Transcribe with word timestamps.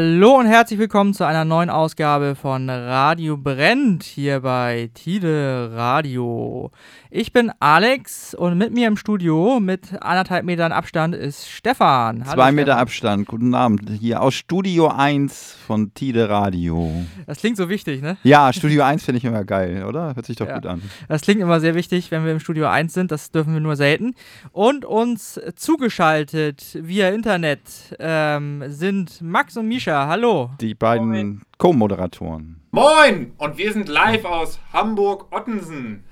Hallo 0.00 0.36
und 0.36 0.46
herzlich 0.46 0.78
willkommen 0.78 1.12
zu 1.12 1.24
einer 1.26 1.44
neuen 1.44 1.70
Ausgabe 1.70 2.36
von 2.36 2.70
Radio 2.70 3.36
Brennt 3.36 4.04
hier 4.04 4.38
bei 4.38 4.90
Tide 4.94 5.72
Radio. 5.74 6.70
Ich 7.10 7.32
bin 7.32 7.50
Alex 7.58 8.34
und 8.34 8.58
mit 8.58 8.74
mir 8.74 8.86
im 8.86 8.98
Studio 8.98 9.60
mit 9.60 9.94
anderthalb 10.02 10.44
Metern 10.44 10.72
Abstand 10.72 11.14
ist 11.14 11.48
Stefan. 11.48 12.26
Hallo, 12.26 12.34
Zwei 12.34 12.52
Meter 12.52 12.72
Stefan. 12.72 12.82
Abstand, 12.82 13.26
guten 13.28 13.54
Abend. 13.54 13.88
Hier 13.98 14.20
aus 14.20 14.34
Studio 14.34 14.88
1 14.88 15.56
von 15.66 15.94
Tide 15.94 16.28
Radio. 16.28 17.06
Das 17.26 17.38
klingt 17.38 17.56
so 17.56 17.70
wichtig, 17.70 18.02
ne? 18.02 18.18
Ja, 18.24 18.52
Studio 18.52 18.82
1 18.82 19.02
finde 19.04 19.18
ich 19.18 19.24
immer 19.24 19.42
geil, 19.44 19.84
oder? 19.84 20.14
Hört 20.16 20.26
sich 20.26 20.36
doch 20.36 20.48
ja. 20.48 20.56
gut 20.56 20.66
an. 20.66 20.82
Das 21.08 21.22
klingt 21.22 21.40
immer 21.40 21.60
sehr 21.60 21.74
wichtig, 21.74 22.10
wenn 22.10 22.26
wir 22.26 22.32
im 22.32 22.40
Studio 22.40 22.66
1 22.66 22.92
sind. 22.92 23.10
Das 23.10 23.30
dürfen 23.30 23.54
wir 23.54 23.60
nur 23.60 23.76
selten. 23.76 24.14
Und 24.52 24.84
uns 24.84 25.40
zugeschaltet 25.56 26.78
via 26.78 27.08
Internet 27.08 27.60
ähm, 27.98 28.64
sind 28.66 29.22
Max 29.22 29.56
und 29.56 29.66
Misha. 29.66 30.08
Hallo. 30.08 30.50
Die 30.60 30.74
beiden 30.74 31.40
Co-Moderatoren. 31.58 32.60
Moin! 32.70 33.32
Und 33.36 33.58
wir 33.58 33.72
sind 33.72 33.88
live 33.88 34.24
aus 34.24 34.60
Hamburg-Ottensen. 34.72 36.04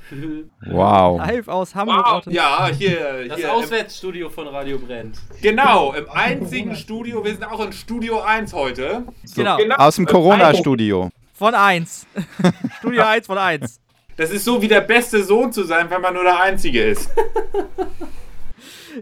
Wow. 0.67 1.19
Live 1.19 1.47
aus 1.47 1.73
Hamburg-Ottensen. 1.77 2.33
Wow. 2.33 2.35
Ja, 2.35 2.69
hier. 2.77 3.29
Das 3.29 3.39
hier 3.39 3.53
Auswärtsstudio 3.53 4.29
von 4.29 4.49
Radio 4.49 4.77
Brennt. 4.77 5.19
Genau, 5.41 5.93
im 5.93 6.11
einzigen 6.11 6.75
Studio. 6.75 7.25
Wir 7.25 7.31
sind 7.31 7.45
auch 7.45 7.65
in 7.65 7.73
Studio 7.73 8.23
1 8.23 8.53
heute. 8.55 9.05
So, 9.23 9.37
genau. 9.37 9.57
genau. 9.59 9.77
Aus 9.77 9.95
dem 9.95 10.07
Corona-Studio. 10.07 11.11
Von 11.33 11.55
1. 11.55 12.07
Studio 12.81 13.05
1 13.05 13.27
von 13.29 13.39
1. 13.39 13.81
Das 14.17 14.31
ist 14.31 14.45
so 14.45 14.61
wie 14.61 14.69
der 14.69 14.81
beste 14.81 15.23
Sohn 15.23 15.53
zu 15.53 15.63
sein, 15.63 15.89
wenn 15.91 16.01
man 16.01 16.15
nur 16.15 16.25
der 16.25 16.41
Einzige 16.41 16.83
ist. 16.83 17.09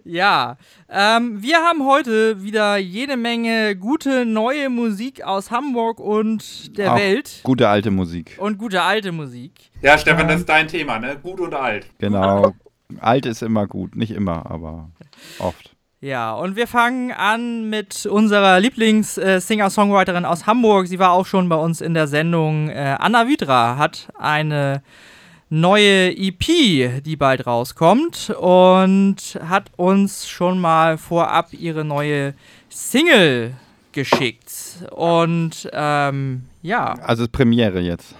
Ja, 0.04 0.56
ähm, 0.88 1.42
wir 1.42 1.58
haben 1.58 1.84
heute 1.84 2.42
wieder 2.42 2.76
jede 2.76 3.16
Menge 3.16 3.76
gute 3.76 4.24
neue 4.24 4.70
Musik 4.70 5.22
aus 5.22 5.50
Hamburg 5.50 6.00
und 6.00 6.76
der 6.76 6.92
Auch 6.92 6.98
Welt. 6.98 7.40
Gute 7.42 7.68
alte 7.68 7.90
Musik. 7.90 8.36
Und 8.38 8.58
gute 8.58 8.82
alte 8.82 9.12
Musik. 9.12 9.52
Ja, 9.82 9.98
Stefan, 9.98 10.28
das 10.28 10.40
ist 10.40 10.48
dein 10.48 10.68
Thema, 10.68 10.98
ne? 10.98 11.18
Gut 11.22 11.40
und 11.40 11.54
alt. 11.54 11.86
Genau. 11.98 12.52
alt 13.00 13.26
ist 13.26 13.42
immer 13.42 13.66
gut. 13.66 13.96
Nicht 13.96 14.12
immer, 14.12 14.50
aber 14.50 14.90
oft. 15.38 15.74
Ja, 16.04 16.34
und 16.34 16.54
wir 16.54 16.66
fangen 16.66 17.12
an 17.12 17.70
mit 17.70 18.04
unserer 18.04 18.60
Lieblings-Singer-Songwriterin 18.60 20.26
aus 20.26 20.46
Hamburg. 20.46 20.86
Sie 20.86 20.98
war 20.98 21.12
auch 21.12 21.24
schon 21.24 21.48
bei 21.48 21.56
uns 21.56 21.80
in 21.80 21.94
der 21.94 22.08
Sendung. 22.08 22.68
Äh, 22.68 22.96
Anna 22.98 23.26
Widra 23.26 23.78
hat 23.78 24.08
eine 24.18 24.82
neue 25.50 26.10
EP, 26.16 27.02
die 27.02 27.16
bald 27.16 27.46
rauskommt 27.46 28.30
und 28.30 29.38
hat 29.46 29.70
uns 29.76 30.28
schon 30.28 30.60
mal 30.60 30.98
vorab 30.98 31.52
ihre 31.52 31.84
neue 31.84 32.34
Single 32.68 33.54
geschickt. 33.92 34.52
Und 34.90 35.68
ähm, 35.72 36.44
ja. 36.62 36.94
Also 36.94 37.26
Premiere 37.28 37.80
jetzt. 37.80 38.14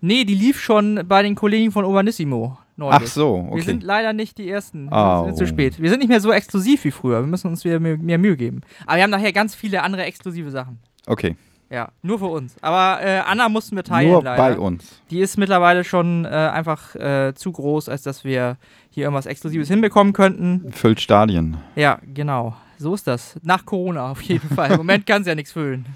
Nee, 0.00 0.24
die 0.24 0.34
lief 0.34 0.60
schon 0.60 1.02
bei 1.06 1.22
den 1.22 1.34
Kollegen 1.34 1.72
von 1.72 1.84
Urbanissimo. 1.84 2.58
Neulich. 2.76 3.00
Ach 3.02 3.06
so, 3.06 3.36
okay. 3.36 3.56
Wir 3.56 3.62
sind 3.62 3.82
leider 3.82 4.12
nicht 4.12 4.36
die 4.36 4.50
Ersten. 4.50 4.88
Oh. 4.90 4.94
Wir 4.94 5.24
sind 5.26 5.38
zu 5.38 5.46
spät. 5.46 5.80
Wir 5.80 5.90
sind 5.90 6.00
nicht 6.00 6.08
mehr 6.08 6.20
so 6.20 6.32
exklusiv 6.32 6.84
wie 6.84 6.90
früher. 6.90 7.20
Wir 7.20 7.26
müssen 7.26 7.48
uns 7.48 7.64
wieder 7.64 7.78
mehr, 7.78 7.96
mehr 7.96 8.18
Mühe 8.18 8.36
geben. 8.36 8.62
Aber 8.84 8.96
wir 8.96 9.04
haben 9.04 9.10
nachher 9.10 9.32
ganz 9.32 9.54
viele 9.54 9.82
andere 9.82 10.02
exklusive 10.02 10.50
Sachen. 10.50 10.80
Okay. 11.06 11.36
Ja, 11.70 11.88
nur 12.02 12.18
für 12.18 12.26
uns. 12.26 12.56
Aber 12.60 13.02
äh, 13.02 13.18
Anna 13.18 13.48
mussten 13.48 13.76
wir 13.76 13.84
teilen. 13.84 14.12
Nur 14.12 14.22
leider. 14.22 14.36
bei 14.36 14.58
uns. 14.58 15.00
Die 15.10 15.20
ist 15.20 15.36
mittlerweile 15.38 15.84
schon 15.84 16.24
äh, 16.24 16.28
einfach 16.28 16.94
äh, 16.94 17.32
zu 17.34 17.52
groß, 17.52 17.88
als 17.88 18.02
dass 18.02 18.24
wir 18.24 18.58
hier 18.90 19.04
irgendwas 19.04 19.26
Exklusives 19.26 19.68
hinbekommen 19.68 20.12
könnten. 20.12 20.70
Füllt 20.72 21.00
Stadien. 21.00 21.56
Ja, 21.74 21.98
genau. 22.12 22.54
So 22.78 22.94
ist 22.94 23.06
das. 23.06 23.38
Nach 23.42 23.64
Corona 23.64 24.10
auf 24.10 24.20
jeden 24.22 24.48
Fall. 24.54 24.72
Im 24.72 24.78
Moment 24.78 25.06
kann 25.06 25.22
es 25.22 25.28
ja 25.28 25.34
nichts 25.34 25.52
füllen. 25.52 25.86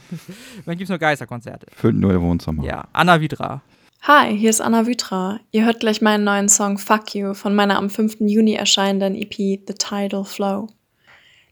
Dann 0.64 0.76
gibt 0.76 0.84
es 0.84 0.88
nur 0.88 0.98
Geisterkonzerte. 0.98 1.66
Füllt 1.74 1.96
nur 1.96 2.12
ihr 2.12 2.22
Wohnzimmer. 2.22 2.64
Ja, 2.64 2.84
Anna 2.92 3.20
Vidra. 3.20 3.62
Hi, 4.02 4.34
hier 4.34 4.48
ist 4.48 4.60
Anna 4.60 4.86
Vitra. 4.86 5.40
Ihr 5.50 5.66
hört 5.66 5.80
gleich 5.80 6.00
meinen 6.00 6.24
neuen 6.24 6.48
Song 6.48 6.78
Fuck 6.78 7.14
You 7.14 7.34
von 7.34 7.54
meiner 7.54 7.76
am 7.76 7.90
5. 7.90 8.18
Juni 8.20 8.54
erscheinenden 8.54 9.14
EP 9.14 9.34
The 9.34 9.74
Tidal 9.76 10.24
Flow. 10.24 10.68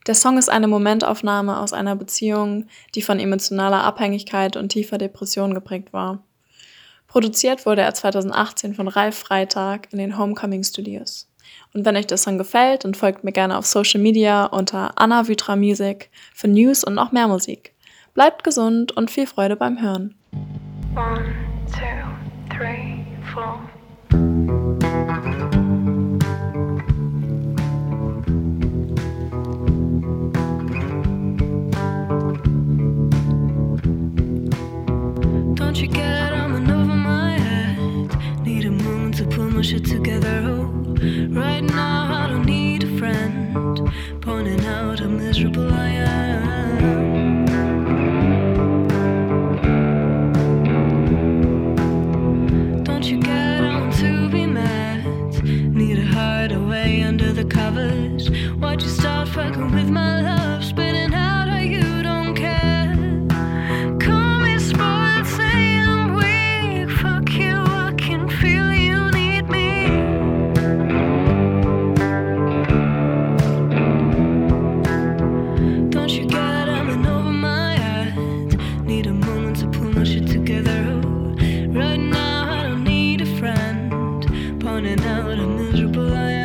Der 0.07 0.15
Song 0.15 0.39
ist 0.39 0.49
eine 0.49 0.69
Momentaufnahme 0.69 1.59
aus 1.59 1.73
einer 1.73 1.97
Beziehung, 1.97 2.67
die 2.95 3.03
von 3.03 3.19
emotionaler 3.19 3.83
Abhängigkeit 3.83 4.57
und 4.57 4.69
tiefer 4.69 4.99
Depression 4.99 5.53
geprägt 5.53 5.93
war. 5.93 6.23
Produziert 7.09 7.67
wurde 7.67 7.83
er 7.83 7.93
2018 7.93 8.75
von 8.75 8.89
Ralf 8.89 9.19
Freitag 9.19 9.93
in 9.93 9.99
den 9.99 10.17
Homecoming 10.17 10.63
Studios. 10.63 11.29
Und 11.75 11.85
wenn 11.85 11.97
euch 11.97 12.07
der 12.07 12.19
Song 12.19 12.39
gefällt, 12.39 12.85
dann 12.85 12.95
folgt 12.95 13.25
mir 13.25 13.33
gerne 13.33 13.59
auf 13.59 13.67
Social 13.67 14.01
Media 14.01 14.47
unter 14.47 14.93
Anna 14.97 15.27
Vitra 15.27 15.57
Music 15.57 16.11
für 16.35 16.49
News 16.49 16.85
und 16.85 16.95
noch 16.95 17.13
mehr 17.13 17.29
Musik. 17.29 17.73
Bleibt 18.15 18.45
gesund 18.45 18.93
und 18.97 19.11
viel 19.11 19.27
Freude 19.27 19.57
beim 19.57 19.81
Hören. 19.81 20.15
One, 20.95 21.35
two, 21.73 22.57
three, 22.57 23.05
four. 23.33 23.61
Don't 35.77 35.85
you 35.89 35.93
get 35.93 36.33
I'm 36.33 36.55
in 36.55 36.71
over 36.71 36.95
my 36.95 37.37
head? 37.39 38.47
Need 38.47 38.65
a 38.65 38.71
moment 38.71 39.19
to 39.19 39.27
pull 39.27 39.51
my 39.51 39.61
shit 39.61 39.85
together. 39.85 40.41
Oh, 40.47 40.69
right 41.29 41.61
now 41.61 42.15
I 42.15 42.29
don't 42.29 42.47
need 42.47 42.85
a 42.85 42.99
friend 42.99 43.93
pointing 44.23 44.65
out 44.65 45.01
how 45.01 45.09
miserable 45.09 45.71
I 45.71 45.89
am. 45.89 47.45
Don't 52.83 53.05
you 53.05 53.19
get 53.21 53.63
on 53.63 53.91
to 53.99 54.31
be 54.31 54.47
mad? 54.47 55.05
Need 55.45 55.99
a 55.99 56.07
hideaway 56.07 57.03
under 57.03 57.35
the 57.35 57.45
covers. 57.45 58.31
Why'd 58.61 58.81
you 58.81 58.89
start 58.89 59.29
fucking 59.29 59.73
with 59.73 59.91
my 59.91 60.23
love? 60.23 60.36
down 84.77 84.85
and 84.85 85.01
out, 85.07 85.39
a 85.39 85.47
miserable 85.47 86.03
life. 86.03 86.36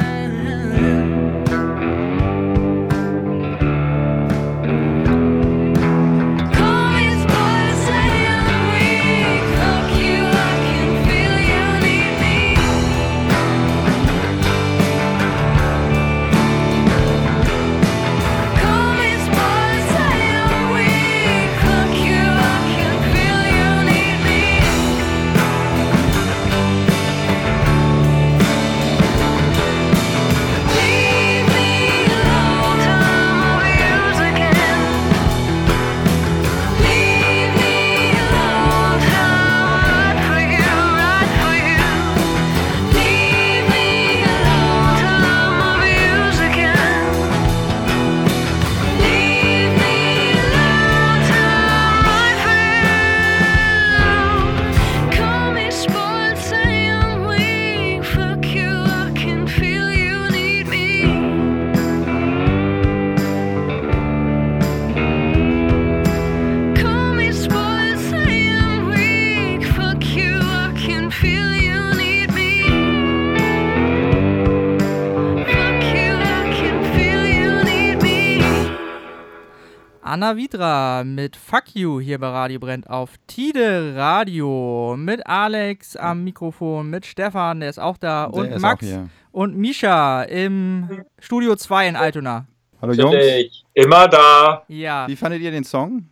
Anna 80.21 80.37
Vidra 80.37 81.03
mit 81.03 81.35
Fuck 81.35 81.73
You 81.73 81.99
hier 81.99 82.19
bei 82.19 82.27
Radio 82.27 82.59
Brennt 82.59 82.87
auf 82.87 83.09
Tide 83.25 83.95
Radio. 83.95 84.93
Mit 84.95 85.25
Alex 85.25 85.95
am 85.95 86.23
Mikrofon, 86.23 86.91
mit 86.91 87.07
Stefan, 87.07 87.59
der 87.61 87.71
ist 87.71 87.79
auch 87.79 87.97
da, 87.97 88.27
Der 88.27 88.35
und 88.35 88.61
Max 88.61 88.85
und 89.31 89.57
Misha 89.57 90.21
im 90.21 91.05
Studio 91.17 91.55
2 91.55 91.87
in 91.87 91.95
Altona. 91.95 92.45
Hallo 92.79 92.93
Jungs, 92.93 93.15
Natürlich. 93.15 93.65
Immer 93.73 94.07
da. 94.07 94.63
Ja. 94.67 95.07
wie 95.07 95.15
fandet 95.15 95.41
ihr 95.41 95.49
den 95.49 95.63
Song? 95.63 96.05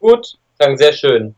Gut. 0.00 0.38
Sagen 0.58 0.78
sehr 0.78 0.94
schön. 0.94 1.34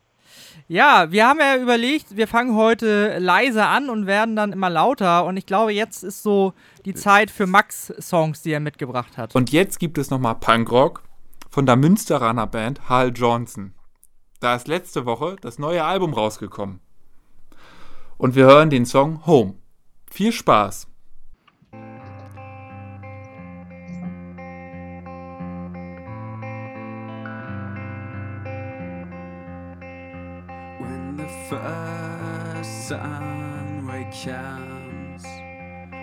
Ja, 0.68 1.10
wir 1.10 1.26
haben 1.26 1.40
ja 1.40 1.56
überlegt, 1.56 2.16
wir 2.16 2.28
fangen 2.28 2.54
heute 2.54 3.18
leise 3.18 3.64
an 3.64 3.90
und 3.90 4.06
werden 4.06 4.36
dann 4.36 4.52
immer 4.52 4.70
lauter. 4.70 5.24
Und 5.24 5.36
ich 5.38 5.46
glaube, 5.46 5.72
jetzt 5.72 6.04
ist 6.04 6.22
so 6.22 6.52
die 6.84 6.94
Zeit 6.94 7.32
für 7.32 7.48
Max 7.48 7.92
Songs, 7.98 8.42
die 8.42 8.52
er 8.52 8.60
mitgebracht 8.60 9.18
hat. 9.18 9.34
Und 9.34 9.50
jetzt 9.50 9.80
gibt 9.80 9.98
es 9.98 10.10
nochmal 10.10 10.36
Punkrock 10.36 11.05
von 11.56 11.64
der 11.64 11.76
Münsteraner 11.76 12.46
Band 12.46 12.86
Hal 12.90 13.12
Johnson. 13.14 13.72
Da 14.40 14.56
ist 14.56 14.68
letzte 14.68 15.06
Woche 15.06 15.36
das 15.40 15.58
neue 15.58 15.84
Album 15.84 16.12
rausgekommen. 16.12 16.80
Und 18.18 18.34
wir 18.34 18.44
hören 18.44 18.68
den 18.68 18.84
Song 18.84 19.24
Home. 19.24 19.54
Viel 20.10 20.32
Spaß. 20.32 20.86
When 30.78 31.16
the 31.16 31.28
first 31.48 32.88
sun 32.88 33.88
ray 33.88 34.04
comes, 34.10 35.24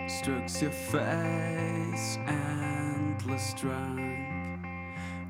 strokes 0.07 0.63
your 0.63 0.71
face, 0.71 2.17
endless 2.25 3.53
drunk, 3.53 4.12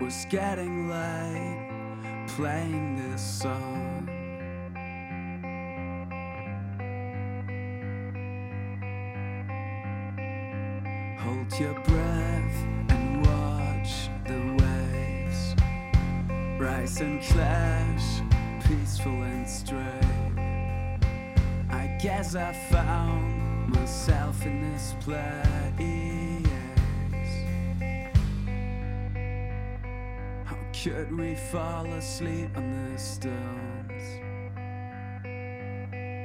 was 0.03 0.25
getting 0.29 0.89
late, 0.89 1.69
playing 2.35 2.97
this 2.97 3.21
song. 3.21 4.09
Hold 11.19 11.57
your 11.57 11.73
breath 11.85 12.57
and 12.89 13.25
watch 13.25 14.09
the 14.27 14.57
waves 14.59 15.55
rise 16.59 17.00
and 17.00 17.21
clash, 17.23 18.21
peaceful 18.67 19.21
and 19.23 19.47
straight. 19.47 19.79
I 21.69 21.97
guess 22.01 22.35
I 22.35 22.51
found 22.51 23.69
myself 23.69 24.45
in 24.45 24.73
this 24.73 24.95
place. 25.00 25.52
How 30.83 30.89
could 30.89 31.18
we 31.18 31.35
fall 31.35 31.85
asleep 31.85 32.50
on 32.57 32.91
the 32.91 33.00
stones? 33.00 34.03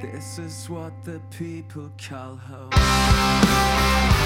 This 0.01 0.37
is 0.37 0.69
what 0.69 0.91
the 1.05 1.21
people 1.29 1.89
call 1.97 2.35
home. 2.35 4.18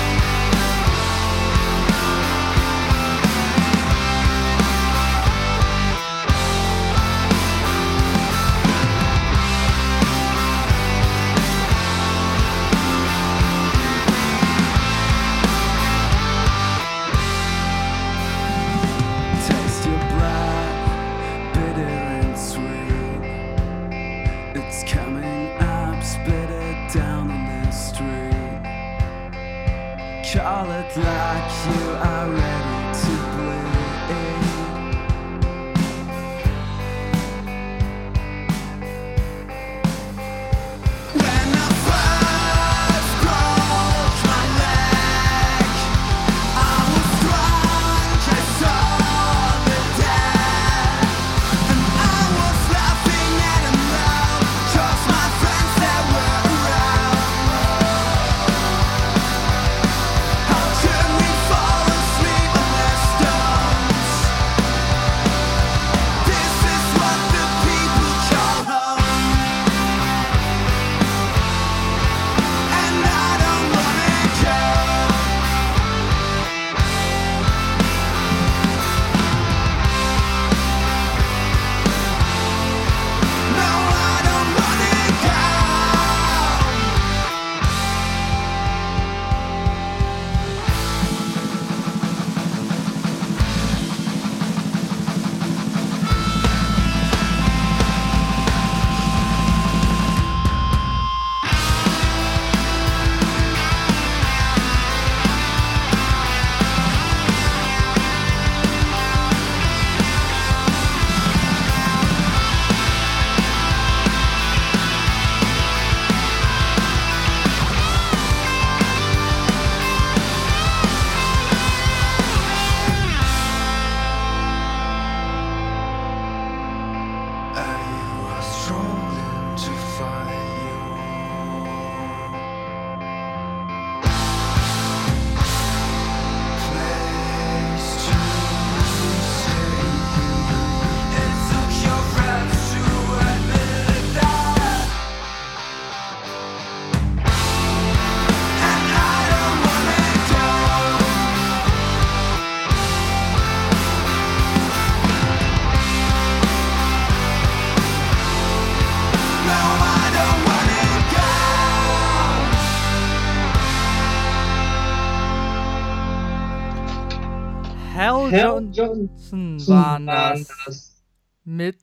Hal 168.31 168.69
Johnson 168.71 169.67
waren 169.67 170.07
das 170.07 171.03
mit 171.43 171.77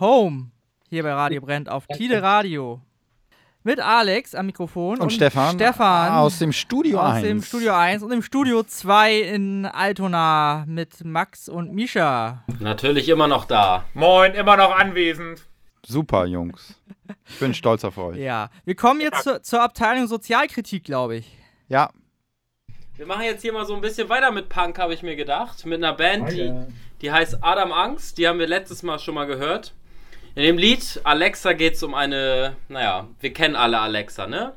Home 0.00 0.50
hier 0.88 1.02
bei 1.02 1.12
Radio 1.12 1.40
Brennt 1.40 1.68
auf 1.68 1.86
Tide 1.86 2.22
Radio. 2.22 2.80
Mit 3.66 3.80
Alex 3.80 4.34
am 4.34 4.46
Mikrofon 4.46 5.00
Und, 5.00 5.10
Stefan, 5.10 5.54
Stefan 5.54 6.12
aus 6.12 6.38
dem 6.38 6.52
Studio 6.52 7.00
aus 7.00 7.14
1. 7.14 7.22
dem 7.26 7.42
Studio 7.42 7.72
1 7.72 8.02
und 8.02 8.12
im 8.12 8.20
Studio 8.20 8.62
2 8.62 9.20
in 9.20 9.64
Altona 9.64 10.64
mit 10.66 11.02
Max 11.02 11.48
und 11.48 11.72
Misha. 11.72 12.44
Natürlich 12.60 13.08
immer 13.08 13.26
noch 13.26 13.46
da. 13.46 13.86
Moin, 13.94 14.34
immer 14.34 14.58
noch 14.58 14.76
anwesend. 14.76 15.46
Super, 15.86 16.26
Jungs. 16.26 16.78
Ich 17.26 17.38
bin 17.38 17.54
stolz 17.54 17.84
auf 17.84 17.96
euch. 17.96 18.18
Ja, 18.18 18.50
wir 18.66 18.74
kommen 18.74 19.00
jetzt 19.00 19.22
zur, 19.22 19.42
zur 19.42 19.62
Abteilung 19.62 20.06
Sozialkritik, 20.08 20.84
glaube 20.84 21.16
ich. 21.16 21.38
Ja, 21.68 21.90
Wir 22.96 23.06
machen 23.06 23.22
jetzt 23.24 23.42
hier 23.42 23.52
mal 23.52 23.66
so 23.66 23.74
ein 23.74 23.80
bisschen 23.80 24.08
weiter 24.08 24.30
mit 24.30 24.48
Punk, 24.48 24.78
habe 24.78 24.94
ich 24.94 25.02
mir 25.02 25.16
gedacht. 25.16 25.66
Mit 25.66 25.82
einer 25.82 25.94
Band, 25.94 26.30
die, 26.30 26.52
die 27.00 27.10
heißt 27.10 27.38
Adam 27.40 27.72
Angst. 27.72 28.18
Die 28.18 28.28
haben 28.28 28.38
wir 28.38 28.46
letztes 28.46 28.84
Mal 28.84 29.00
schon 29.00 29.14
mal 29.16 29.26
gehört. 29.26 29.72
In 30.36 30.44
dem 30.44 30.58
Lied 30.58 31.00
Alexa 31.02 31.52
geht 31.54 31.74
es 31.74 31.82
um 31.82 31.94
eine, 31.94 32.56
naja, 32.68 33.08
wir 33.20 33.32
kennen 33.32 33.56
alle 33.56 33.80
Alexa, 33.80 34.26
ne? 34.26 34.52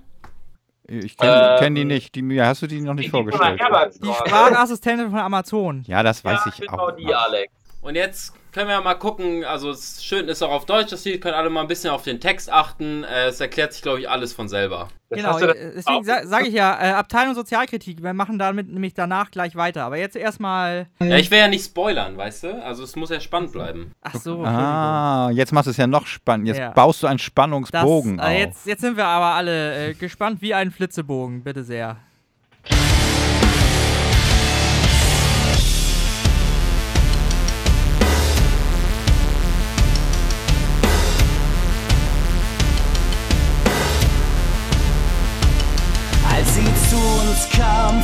Ich 0.88 1.18
kenne 1.18 1.54
Ähm, 1.54 1.60
kenn 1.60 1.76
die 1.76 1.86
nicht. 1.86 2.16
Die, 2.16 2.22
mir 2.22 2.46
hast 2.46 2.62
du 2.62 2.68
die 2.68 2.80
noch 2.80 2.94
nicht 2.94 3.10
vorgestellt. 3.10 3.60
Die 4.02 4.14
Sprachassistentin 4.14 5.10
von 5.10 5.20
Amazon. 5.20 5.84
Ja, 5.88 6.04
das 6.04 6.24
weiß 6.24 6.40
ja, 6.46 6.52
ich 6.54 6.62
genau 6.62 6.90
auch. 6.90 6.92
die, 6.96 7.14
Alex. 7.14 7.52
Und 7.82 7.96
jetzt 7.96 8.34
können 8.58 8.70
wir 8.70 8.76
ja 8.76 8.82
mal 8.82 8.96
gucken, 8.96 9.44
also 9.46 9.70
es 9.70 9.80
ist 9.98 10.06
schön 10.06 10.28
ist 10.28 10.42
auch 10.42 10.50
auf 10.52 10.66
Deutsch 10.66 10.90
das 10.90 11.06
Lied, 11.06 11.22
können 11.22 11.36
alle 11.36 11.52
mal 11.52 11.62
ein 11.62 11.68
bisschen 11.68 11.92
auf 11.92 12.02
den 12.02 12.20
Text 12.20 12.52
achten. 12.52 13.04
Äh, 13.04 13.28
es 13.28 13.40
erklärt 13.40 13.72
sich, 13.72 13.84
glaube 13.84 14.00
ich, 14.00 14.10
alles 14.10 14.34
von 14.34 14.50
selber. 14.50 14.88
Genau, 15.12 15.38
äh, 15.38 15.74
deswegen 15.76 16.04
sa 16.04 16.26
sage 16.26 16.48
ich 16.48 16.56
ja, 16.56 16.74
äh, 16.82 16.92
Abteilung 16.94 17.36
Sozialkritik, 17.36 18.02
wir 18.02 18.14
machen 18.14 18.40
damit 18.40 18.68
nämlich 18.74 18.96
danach 18.96 19.30
gleich 19.30 19.56
weiter. 19.56 19.84
Aber 19.84 19.98
jetzt 19.98 20.16
erstmal. 20.16 20.88
Ja, 21.00 21.18
ich 21.18 21.30
will 21.30 21.38
ja 21.38 21.48
nicht 21.48 21.66
spoilern, 21.66 22.18
weißt 22.18 22.44
du? 22.46 22.64
Also 22.64 22.84
es 22.84 22.96
muss 22.96 23.12
ja 23.12 23.20
spannend 23.20 23.52
bleiben. 23.52 23.92
Ach 24.02 24.16
so, 24.16 24.44
Ah, 24.44 25.30
jetzt 25.32 25.54
machst 25.54 25.68
du 25.68 25.72
es 25.72 25.78
ja 25.78 25.86
noch 25.86 26.08
spannend. 26.08 26.48
Jetzt 26.48 26.58
Ja. 26.58 26.72
baust 26.72 27.04
du 27.04 27.08
einen 27.08 27.18
Das, 27.18 27.26
Spannungsbogen 27.26 28.18
äh, 28.18 28.22
auf. 28.24 28.30
jetzt, 28.32 28.66
jetzt 28.66 28.82
sind 28.82 28.98
wir 28.98 29.06
aber 29.06 29.36
alle 29.36 29.90
äh, 29.90 29.94
gespannt 29.94 30.42
wie 30.42 30.56
ein 30.56 30.72
Flitzebogen, 30.72 31.44
bitte 31.44 31.64
sehr. 31.64 31.98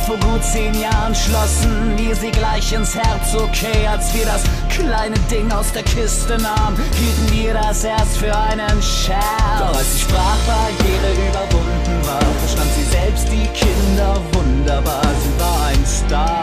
Vor 0.04 0.16
gut 0.18 0.44
zehn 0.44 0.74
Jahren, 0.74 1.14
schlossen 1.14 1.96
wir 1.96 2.14
sie 2.14 2.30
gleich 2.30 2.72
ins 2.72 2.94
Herz. 2.94 3.34
Okay, 3.34 3.86
als 3.86 4.12
wir 4.14 4.24
das 4.24 4.42
kleine 4.68 5.18
Ding 5.30 5.50
aus 5.50 5.72
der 5.72 5.82
Kiste 5.82 6.36
nahmen, 6.38 6.76
hielten 6.94 7.32
wir 7.32 7.54
das 7.54 7.84
erst 7.84 8.18
für 8.18 8.36
einen 8.36 8.82
Scherz. 8.82 9.22
Doch 9.58 9.76
als 9.76 9.94
die 9.94 10.00
Sprachbarriere 10.00 11.12
überwunden 11.28 12.06
war, 12.06 12.20
verstand 12.40 12.70
sie 12.76 12.84
selbst 12.84 13.28
die 13.28 13.46
Kinder 13.58 14.20
wunderbar. 14.32 15.02
Sie 15.22 15.40
war 15.40 15.66
ein 15.68 15.86
Star, 15.86 16.42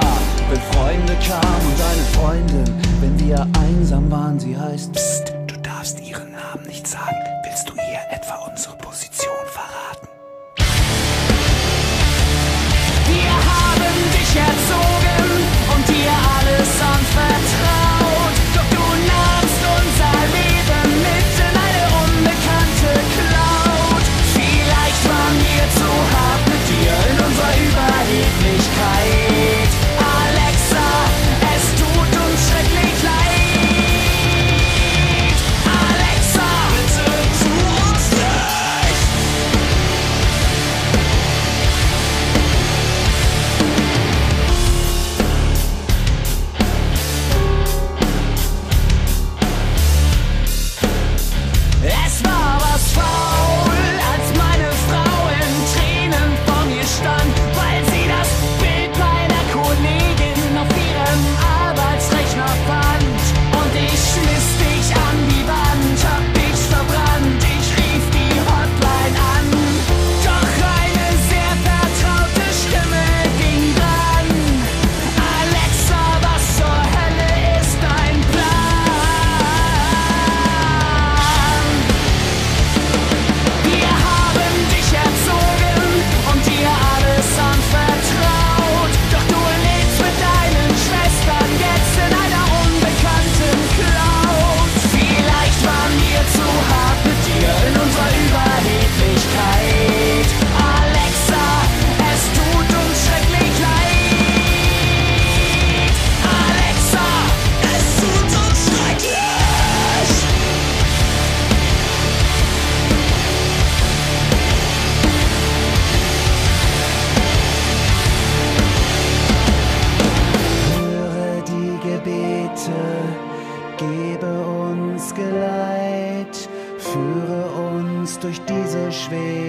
wenn 0.50 0.62
Freunde 0.74 1.14
kamen 1.28 1.66
und 1.68 1.82
eine 1.92 2.06
Freundin, 2.18 2.82
wenn 3.00 3.20
wir 3.20 3.48
einsam 3.60 4.10
waren. 4.10 4.40
Sie 4.40 4.58
heißt 4.58 4.92
Psst, 4.94 5.34
du 5.48 5.56
darfst 5.62 6.00
ihren 6.02 6.32
Namen 6.32 6.66
nicht 6.66 6.88
sagen. 6.88 7.41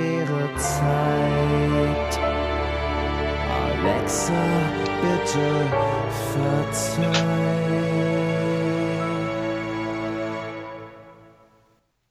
Schwere 0.03 0.49
Zeit. 0.57 2.19
Alexa, 3.63 4.43
bitte 5.03 5.47
verzeih. 6.33 7.13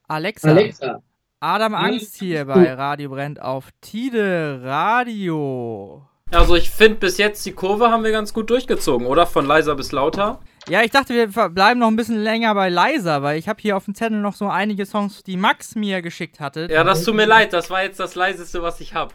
Alexa. 0.07 0.49
Alexa, 0.49 1.01
Adam 1.39 1.75
Angst 1.75 2.15
hier 2.17 2.45
bei 2.45 2.73
Radio 2.73 3.09
Brennt 3.09 3.41
auf 3.41 3.69
Tide 3.81 4.61
Radio. 4.63 6.07
Also 6.31 6.55
ich 6.55 6.69
finde 6.69 6.99
bis 6.99 7.17
jetzt 7.17 7.45
die 7.45 7.51
Kurve 7.51 7.91
haben 7.91 8.03
wir 8.03 8.11
ganz 8.11 8.33
gut 8.33 8.49
durchgezogen, 8.49 9.07
oder? 9.07 9.25
Von 9.25 9.45
leiser 9.45 9.75
bis 9.75 9.91
lauter. 9.91 10.39
Ja, 10.69 10.83
ich 10.83 10.91
dachte, 10.91 11.13
wir 11.13 11.49
bleiben 11.49 11.79
noch 11.79 11.87
ein 11.87 11.95
bisschen 11.95 12.21
länger 12.21 12.53
bei 12.53 12.69
leiser, 12.69 13.23
weil 13.23 13.37
ich 13.39 13.49
habe 13.49 13.59
hier 13.61 13.75
auf 13.75 13.85
dem 13.85 13.95
Zettel 13.95 14.19
noch 14.19 14.35
so 14.35 14.47
einige 14.47 14.85
Songs, 14.85 15.23
die 15.23 15.35
Max 15.37 15.75
mir 15.75 16.01
geschickt 16.01 16.39
hatte. 16.39 16.67
Ja, 16.71 16.83
das 16.83 17.03
tut 17.03 17.15
mir 17.15 17.25
leid, 17.25 17.51
das 17.53 17.69
war 17.69 17.83
jetzt 17.83 17.99
das 17.99 18.15
leiseste, 18.15 18.61
was 18.61 18.79
ich 18.79 18.93
habe. 18.93 19.13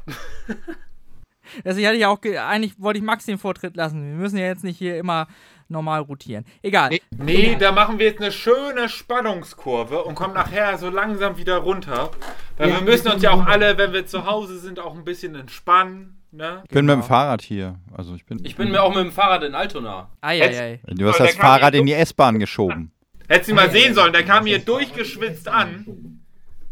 Deswegen 1.65 1.87
hatte 1.87 1.97
ich 1.97 2.07
auch, 2.07 2.21
ge- 2.21 2.39
eigentlich 2.39 2.75
wollte 2.81 2.99
ich 2.99 3.05
Max 3.05 3.25
den 3.25 3.39
Vortritt 3.39 3.77
lassen. 3.77 4.03
Wir 4.05 4.15
müssen 4.17 4.37
ja 4.37 4.47
jetzt 4.47 4.65
nicht 4.65 4.79
hier 4.79 4.99
immer 4.99 5.29
normal 5.69 6.01
rotieren. 6.01 6.45
Egal. 6.63 6.99
Nee, 7.17 7.57
da 7.59 7.71
machen 7.71 7.99
wir 8.01 8.07
jetzt 8.07 8.21
eine 8.21 8.33
schöne 8.33 8.89
Spannungskurve 8.89 10.03
und 10.03 10.17
kommen 10.17 10.35
nachher 10.35 10.77
so 10.79 10.91
langsam 10.91 11.37
wieder 11.39 11.59
runter. 11.59 12.11
Weil 12.57 12.73
wir 12.73 12.81
müssen 12.81 13.13
uns 13.13 13.23
ja 13.23 13.31
auch 13.31 13.47
alle, 13.47 13.79
wenn 13.79 13.93
wir 13.93 14.07
zu 14.07 14.27
Hause 14.27 14.59
sind, 14.59 14.81
auch 14.81 14.97
ein 14.97 15.05
bisschen 15.05 15.37
entspannen. 15.37 16.16
Ne? 16.37 16.63
Ich 16.65 16.71
bin 16.71 16.85
mit 16.85 16.95
dem 16.95 17.03
Fahrrad 17.03 17.41
hier. 17.41 17.77
Also 17.97 18.15
ich 18.15 18.27
bin. 18.27 18.45
Ich 18.45 18.57
bin 18.57 18.71
mir 18.71 18.83
auch 18.83 18.95
mit 18.95 19.05
dem 19.05 19.13
Fahrrad 19.13 19.43
in 19.43 19.55
Altona. 19.55 20.11
Eieiei. 20.21 20.81
Du 20.87 21.09
hast 21.09 21.17
Aber 21.17 21.29
das 21.29 21.37
Fahrrad 21.37 21.75
in 21.75 21.87
die 21.87 21.95
S-Bahn 21.95 22.39
geschoben. 22.39 22.93
Hättest 23.29 23.49
du 23.49 23.53
ihn 23.53 23.57
mal 23.57 23.71
sehen 23.71 23.95
sollen, 23.95 24.13
der 24.13 24.23
kam 24.23 24.45
hier 24.45 24.59
durchgeschwitzt 24.59 25.49
an. 25.49 26.21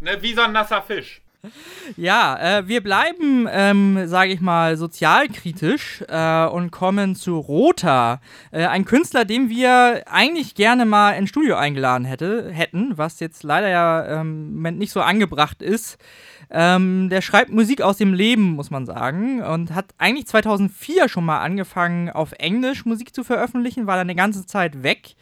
Ne, 0.01 0.19
wie 0.21 0.35
so 0.35 0.43
ein 0.43 0.53
nasser 0.53 0.83
Fisch. 0.83 1.23
Ja, 1.97 2.59
äh, 2.59 2.69
wir 2.69 2.83
bleiben, 2.83 3.49
ähm, 3.51 4.07
sage 4.07 4.33
ich 4.33 4.41
mal, 4.41 4.77
sozialkritisch 4.77 6.03
äh, 6.09 6.47
und 6.47 6.71
kommen 6.71 7.17
zu 7.17 7.39
Rota. 7.39 8.21
Äh, 8.51 8.67
ein 8.67 8.85
Künstler, 8.85 9.25
den 9.25 9.51
wir 9.51 10.05
eigentlich 10.07 10.55
gerne 10.55 10.85
mal 10.87 11.13
ins 11.13 11.31
Studio 11.31 11.57
eingeladen 11.57 12.05
hätte, 12.05 12.51
hätten, 12.51 12.97
was 12.97 13.21
jetzt 13.21 13.43
leider 13.43 13.69
ja 13.69 14.21
ähm, 14.21 14.49
im 14.49 14.55
Moment 14.55 14.79
nicht 14.79 14.93
so 14.93 15.01
angebracht 15.01 15.63
ist. 15.63 15.99
Ähm, 16.51 17.09
der 17.11 17.21
schreibt 17.21 17.51
Musik 17.51 17.83
aus 17.83 17.97
dem 17.97 18.15
Leben, 18.15 18.53
muss 18.53 18.71
man 18.71 18.87
sagen, 18.87 19.43
und 19.43 19.75
hat 19.75 19.87
eigentlich 19.99 20.27
2004 20.27 21.09
schon 21.09 21.25
mal 21.25 21.41
angefangen, 21.41 22.11
auf 22.11 22.33
Englisch 22.33 22.85
Musik 22.85 23.15
zu 23.15 23.25
veröffentlichen, 23.25 23.87
war 23.87 23.97
dann 23.97 24.09
eine 24.09 24.15
ganze 24.15 24.47
Zeit 24.47 24.83
weg. 24.83 25.15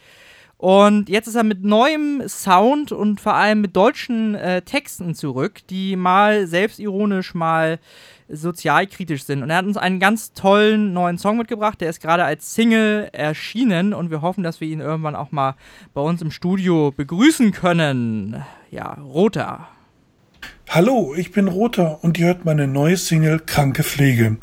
Und 0.63 1.09
jetzt 1.09 1.27
ist 1.27 1.35
er 1.35 1.43
mit 1.43 1.65
neuem 1.65 2.23
Sound 2.29 2.93
und 2.93 3.21
vor 3.21 3.35
allem 3.35 3.63
mit 3.63 3.75
deutschen 3.75 4.37
äh, 4.37 4.63
Texten 4.63 5.13
zurück, 5.17 5.67
die 5.69 5.97
mal 5.97 6.47
selbstironisch, 6.47 7.35
mal 7.35 7.81
sozialkritisch 8.29 9.25
sind. 9.25 9.43
Und 9.43 9.51
er 9.51 9.57
hat 9.57 9.65
uns 9.65 9.77
einen 9.77 9.99
ganz 9.99 10.35
tollen 10.35 10.93
neuen 10.93 11.19
Song 11.19 11.37
mitgebracht. 11.37 11.81
Der 11.81 11.91
ist 11.91 12.01
gerade 12.01 12.23
als 12.23 12.55
Single 12.55 13.09
erschienen 13.13 13.93
und 13.93 14.13
wir 14.13 14.23
hoffen, 14.23 14.45
dass 14.45 14.61
wir 14.61 14.69
ihn 14.69 14.79
irgendwann 14.79 15.17
auch 15.17 15.33
mal 15.33 15.57
bei 15.95 16.01
uns 16.01 16.23
im 16.23 16.31
Studio 16.31 16.93
begrüßen 16.97 17.51
können. 17.51 18.45
Ja, 18.71 18.93
Rota. 19.03 19.69
Hallo, 20.69 21.15
ich 21.15 21.33
bin 21.33 21.49
Rota 21.49 21.99
und 22.01 22.19
ihr 22.19 22.29
hört 22.29 22.47
meine 22.47 22.67
neue 22.67 22.97
Single 22.97 23.41
Kranke 23.41 23.83
Pflege. 23.83 24.39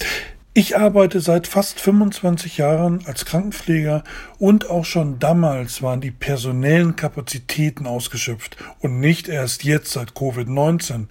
Ich 0.54 0.78
arbeite 0.78 1.22
seit 1.22 1.48
fast 1.48 1.80
25 1.80 2.58
Jahren 2.58 3.04
als 3.06 3.26
Krankenpfleger 3.26 4.04
und 4.38 4.70
auch 4.70 4.86
schon 4.86 5.18
damals 5.18 5.82
waren 5.82 6.02
die 6.02 6.12
personellen 6.12 6.96
Kapazitäten 6.96 7.88
ausgeschöpft 7.88 8.58
und 8.80 9.00
nicht 9.00 9.28
erst 9.28 9.64
jetzt 9.64 9.92
seit 9.92 10.12
Covid-19. 10.12 11.08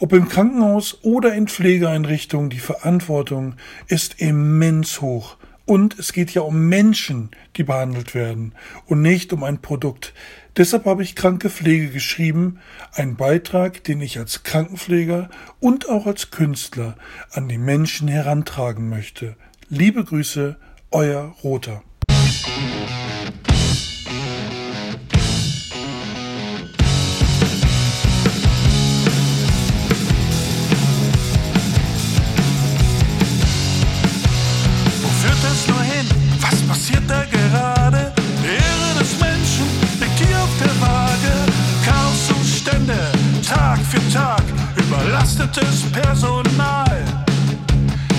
Ob 0.00 0.12
im 0.12 0.28
Krankenhaus 0.28 0.98
oder 1.02 1.34
in 1.34 1.46
Pflegeeinrichtungen, 1.46 2.50
die 2.50 2.58
Verantwortung 2.58 3.54
ist 3.86 4.20
immens 4.20 5.00
hoch. 5.00 5.36
Und 5.66 5.98
es 5.98 6.12
geht 6.14 6.30
ja 6.32 6.40
um 6.40 6.68
Menschen, 6.68 7.30
die 7.56 7.62
behandelt 7.62 8.14
werden 8.14 8.54
und 8.86 9.02
nicht 9.02 9.32
um 9.34 9.44
ein 9.44 9.60
Produkt. 9.60 10.14
Deshalb 10.58 10.86
habe 10.86 11.04
ich 11.04 11.14
Kranke 11.14 11.50
Pflege 11.50 11.88
geschrieben, 11.88 12.58
ein 12.92 13.14
Beitrag, 13.14 13.84
den 13.84 14.00
ich 14.00 14.18
als 14.18 14.42
Krankenpfleger 14.42 15.30
und 15.60 15.88
auch 15.88 16.04
als 16.04 16.32
Künstler 16.32 16.96
an 17.30 17.48
die 17.48 17.58
Menschen 17.58 18.08
herantragen 18.08 18.88
möchte. 18.88 19.36
Liebe 19.68 20.04
Grüße, 20.04 20.56
euer 20.90 21.36
Roter. 21.44 21.84
Überlastetes 45.28 45.82
Personal. 45.92 47.04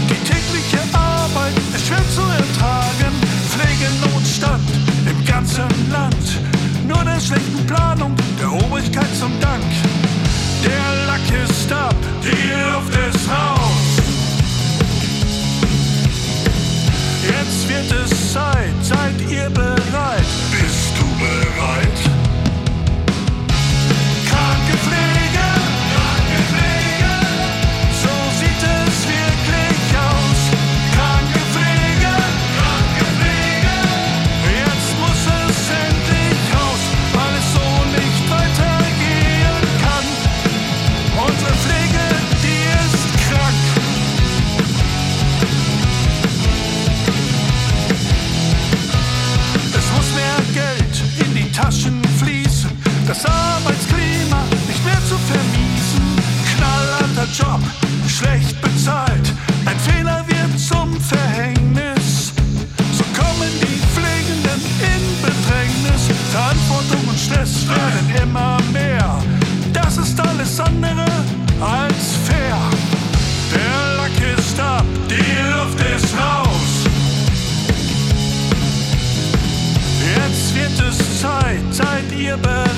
Die 0.09 0.29
tägliche 0.29 0.79
Arbeit 0.93 1.53
ist 1.75 1.87
schwer 1.87 2.03
zu 2.13 2.21
ertragen. 2.21 3.13
Pflegenotstand 3.49 4.69
im 5.07 5.25
ganzen 5.25 5.67
Land. 5.91 6.39
Nur 6.87 7.03
der 7.03 7.19
schlechten 7.19 7.65
Planung 7.65 8.15
der 8.39 8.51
Obrigkeit 8.51 9.09
zum 9.19 9.31
Dank. 9.39 9.63
Der 10.63 11.05
Lack 11.07 11.49
ist 11.49 11.71
ab, 11.71 11.95
die 12.23 12.51
Luft 12.71 12.93
ist 13.09 13.27
raus. 13.29 13.59
Jetzt 17.23 17.69
wird 17.69 17.91
es 18.03 18.33
Zeit, 18.33 18.73
seid 18.83 19.31
ihr 19.31 19.49
bereit? 19.49 19.88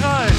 Ihr 0.02 0.31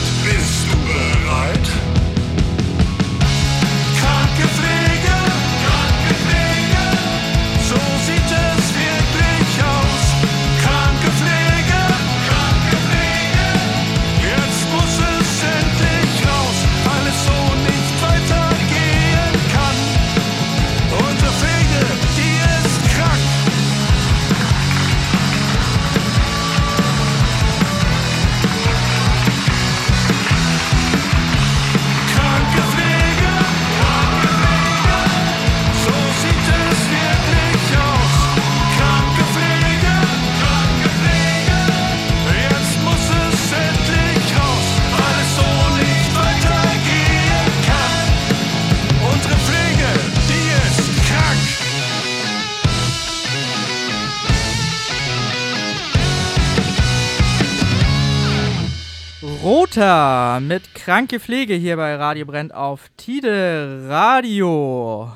Rota 59.73 60.39
mit 60.41 60.75
kranke 60.75 61.19
Pflege 61.19 61.55
hier 61.55 61.79
bei 61.79 61.97
Radio 61.97 62.27
Brennt 62.27 62.53
auf 62.53 62.91
Tide 62.99 63.87
Radio. 63.89 65.11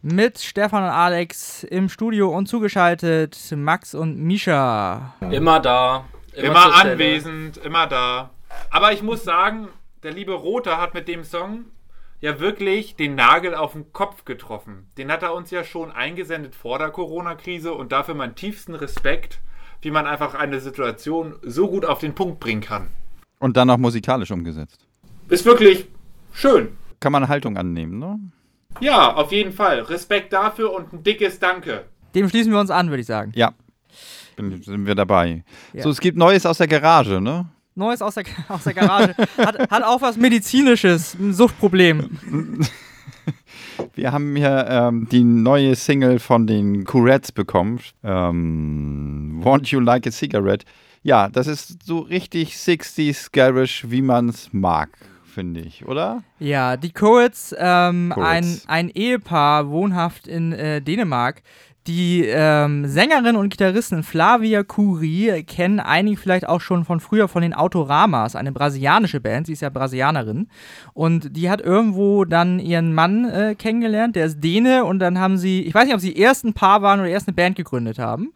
Mit 0.00 0.38
Stefan 0.38 0.84
und 0.84 0.90
Alex 0.90 1.64
im 1.64 1.88
Studio 1.88 2.28
und 2.28 2.46
zugeschaltet 2.46 3.36
Max 3.56 3.96
und 3.96 4.16
Misha. 4.16 5.16
Immer 5.28 5.58
da. 5.58 6.04
Immer, 6.34 6.46
Immer 6.46 6.74
anwesend, 6.76 7.56
immer 7.56 7.88
da. 7.88 8.30
Aber 8.70 8.92
ich 8.92 9.02
muss 9.02 9.24
sagen, 9.24 9.70
der 10.04 10.12
liebe 10.12 10.34
Rother 10.34 10.80
hat 10.80 10.94
mit 10.94 11.08
dem 11.08 11.24
Song 11.24 11.64
ja 12.20 12.38
wirklich 12.38 12.94
den 12.94 13.16
Nagel 13.16 13.56
auf 13.56 13.72
den 13.72 13.92
Kopf 13.92 14.24
getroffen. 14.24 14.88
Den 14.98 15.10
hat 15.10 15.24
er 15.24 15.34
uns 15.34 15.50
ja 15.50 15.64
schon 15.64 15.90
eingesendet 15.90 16.54
vor 16.54 16.78
der 16.78 16.90
Corona-Krise 16.90 17.74
und 17.74 17.90
dafür 17.90 18.14
meinen 18.14 18.36
tiefsten 18.36 18.76
Respekt, 18.76 19.40
wie 19.82 19.90
man 19.90 20.06
einfach 20.06 20.34
eine 20.36 20.60
Situation 20.60 21.34
so 21.42 21.68
gut 21.68 21.84
auf 21.84 21.98
den 21.98 22.14
Punkt 22.14 22.38
bringen 22.38 22.60
kann. 22.60 22.88
Und 23.38 23.56
dann 23.56 23.68
auch 23.70 23.78
musikalisch 23.78 24.30
umgesetzt. 24.30 24.86
Ist 25.28 25.44
wirklich 25.44 25.86
schön. 26.32 26.68
Kann 27.00 27.12
man 27.12 27.28
Haltung 27.28 27.56
annehmen, 27.56 27.98
ne? 27.98 28.18
Ja, 28.80 29.14
auf 29.14 29.32
jeden 29.32 29.52
Fall. 29.52 29.80
Respekt 29.80 30.32
dafür 30.32 30.72
und 30.72 30.92
ein 30.92 31.02
dickes 31.02 31.38
Danke. 31.38 31.84
Dem 32.14 32.28
schließen 32.28 32.52
wir 32.52 32.60
uns 32.60 32.70
an, 32.70 32.88
würde 32.88 33.00
ich 33.00 33.06
sagen. 33.06 33.32
Ja. 33.34 33.52
Bin, 34.36 34.62
sind 34.62 34.86
wir 34.86 34.94
dabei. 34.94 35.44
Ja. 35.72 35.82
So, 35.82 35.90
es 35.90 36.00
gibt 36.00 36.16
Neues 36.16 36.46
aus 36.46 36.58
der 36.58 36.68
Garage, 36.68 37.20
ne? 37.20 37.46
Neues 37.74 38.00
aus 38.02 38.14
der, 38.14 38.24
aus 38.48 38.64
der 38.64 38.74
Garage. 38.74 39.14
hat, 39.36 39.70
hat 39.70 39.82
auch 39.82 40.00
was 40.02 40.16
Medizinisches, 40.16 41.14
ein 41.14 41.32
Suchtproblem. 41.32 42.60
Wir 43.94 44.12
haben 44.12 44.36
hier 44.36 44.66
ähm, 44.68 45.08
die 45.10 45.24
neue 45.24 45.74
Single 45.74 46.18
von 46.18 46.46
den 46.46 46.84
Courettes 46.84 47.32
bekommen. 47.32 47.80
Ähm, 48.02 49.40
Want 49.42 49.70
You 49.70 49.80
Like 49.80 50.06
a 50.06 50.10
Cigarette. 50.10 50.64
Ja, 51.06 51.28
das 51.28 51.46
ist 51.46 51.84
so 51.84 52.00
richtig 52.00 52.54
60s 52.56 53.28
Garage, 53.30 53.92
wie 53.92 54.02
man 54.02 54.28
es 54.28 54.52
mag, 54.52 54.88
finde 55.24 55.60
ich, 55.60 55.86
oder? 55.86 56.24
Ja, 56.40 56.76
die 56.76 56.92
Coets, 56.92 57.54
ähm, 57.56 58.12
ein, 58.16 58.60
ein 58.66 58.88
Ehepaar 58.88 59.70
wohnhaft 59.70 60.26
in 60.26 60.52
äh, 60.52 60.82
Dänemark, 60.82 61.42
Die 61.86 62.24
ähm, 62.26 62.88
Sängerin 62.88 63.36
und 63.36 63.50
Gitarristin 63.50 64.02
Flavia 64.02 64.64
Curie 64.64 65.44
kennen 65.44 65.78
einige 65.78 66.16
vielleicht 66.16 66.48
auch 66.48 66.60
schon 66.60 66.84
von 66.84 66.98
früher 66.98 67.28
von 67.28 67.42
den 67.42 67.54
Autoramas, 67.54 68.34
eine 68.34 68.50
brasilianische 68.50 69.20
Band, 69.20 69.46
sie 69.46 69.52
ist 69.52 69.62
ja 69.62 69.70
Brasilianerin. 69.70 70.48
Und 70.94 71.36
die 71.36 71.48
hat 71.48 71.60
irgendwo 71.60 72.24
dann 72.24 72.58
ihren 72.58 72.92
Mann 72.92 73.30
äh, 73.30 73.54
kennengelernt, 73.54 74.16
der 74.16 74.26
ist 74.26 74.40
Däne 74.42 74.84
und 74.84 74.98
dann 74.98 75.20
haben 75.20 75.38
sie, 75.38 75.62
ich 75.62 75.72
weiß 75.74 75.84
nicht, 75.84 75.94
ob 75.94 76.00
sie 76.00 76.16
erst 76.16 76.44
ein 76.44 76.54
Paar 76.54 76.82
waren 76.82 76.98
oder 76.98 77.08
erst 77.08 77.28
eine 77.28 77.36
Band 77.36 77.54
gegründet 77.54 78.00
haben. 78.00 78.32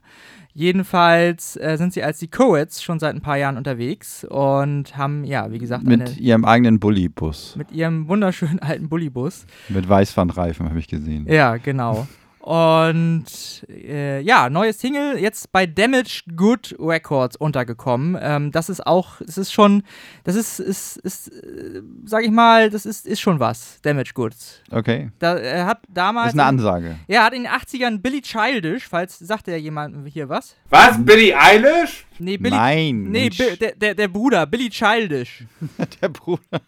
Jedenfalls 0.52 1.56
äh, 1.56 1.76
sind 1.76 1.92
sie 1.92 2.02
als 2.02 2.18
die 2.18 2.28
Coeds 2.28 2.82
schon 2.82 2.98
seit 2.98 3.14
ein 3.14 3.20
paar 3.20 3.36
Jahren 3.36 3.56
unterwegs 3.56 4.24
und 4.24 4.96
haben, 4.96 5.24
ja, 5.24 5.50
wie 5.52 5.58
gesagt, 5.58 5.86
eine, 5.86 5.96
Mit 5.98 6.18
ihrem 6.18 6.44
eigenen 6.44 6.80
Bullybus. 6.80 7.54
mit 7.56 7.70
ihrem 7.72 8.08
wunderschönen 8.08 8.58
alten 8.58 8.88
Bullybus. 8.88 9.46
Mit 9.68 9.88
Weißwandreifen 9.88 10.68
habe 10.68 10.78
ich 10.78 10.88
gesehen. 10.88 11.26
Ja, 11.28 11.56
genau. 11.56 12.06
Und 12.40 13.26
äh, 13.68 14.20
ja, 14.22 14.48
neue 14.48 14.72
Single 14.72 15.18
jetzt 15.18 15.52
bei 15.52 15.66
Damaged 15.66 16.24
Good 16.36 16.74
Records 16.78 17.36
untergekommen. 17.36 18.16
Ähm, 18.18 18.50
das 18.50 18.70
ist 18.70 18.86
auch, 18.86 19.20
es 19.20 19.36
ist 19.36 19.52
schon, 19.52 19.82
das 20.24 20.36
ist, 20.36 20.58
ist, 20.58 20.96
ist 20.96 21.28
äh, 21.28 21.82
sag 22.06 22.24
ich 22.24 22.30
mal, 22.30 22.70
das 22.70 22.86
ist, 22.86 23.06
ist 23.06 23.20
schon 23.20 23.40
was, 23.40 23.78
Damaged 23.82 24.14
Goods. 24.14 24.62
Okay. 24.70 25.10
Da, 25.18 25.36
er 25.36 25.66
hat 25.66 25.82
damals. 25.88 26.28
Das 26.28 26.34
ist 26.34 26.40
eine 26.40 26.48
Ansage. 26.48 26.96
Ja, 27.08 27.20
er 27.20 27.24
hat 27.24 27.34
in 27.34 27.42
den 27.42 27.52
80ern 27.52 28.00
Billy 28.00 28.22
Childish, 28.22 28.88
falls 28.88 29.18
sagt 29.18 29.46
er 29.48 29.58
jemandem 29.58 30.06
hier 30.06 30.30
was? 30.30 30.56
Was? 30.70 31.04
Billy 31.04 31.34
Eilish? 31.34 32.06
Nee, 32.18 32.38
Billy. 32.38 32.56
Nein. 32.56 33.02
Nee. 33.10 33.28
Bi 33.28 33.56
der, 33.58 33.72
der, 33.72 33.94
der 33.94 34.08
Bruder, 34.08 34.46
Billy 34.46 34.70
Childish. 34.70 35.44
der 36.00 36.08
Bruder. 36.08 36.62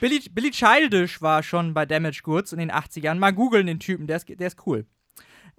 Billy, 0.00 0.20
Billy 0.32 0.50
Childish 0.50 1.22
war 1.22 1.42
schon 1.42 1.74
bei 1.74 1.86
Damage 1.86 2.20
Goods 2.22 2.52
in 2.52 2.58
den 2.58 2.70
80ern. 2.70 3.16
Mal 3.16 3.32
googeln 3.32 3.66
den 3.66 3.80
Typen, 3.80 4.06
der 4.06 4.16
ist, 4.16 4.28
der 4.28 4.46
ist 4.46 4.66
cool. 4.66 4.86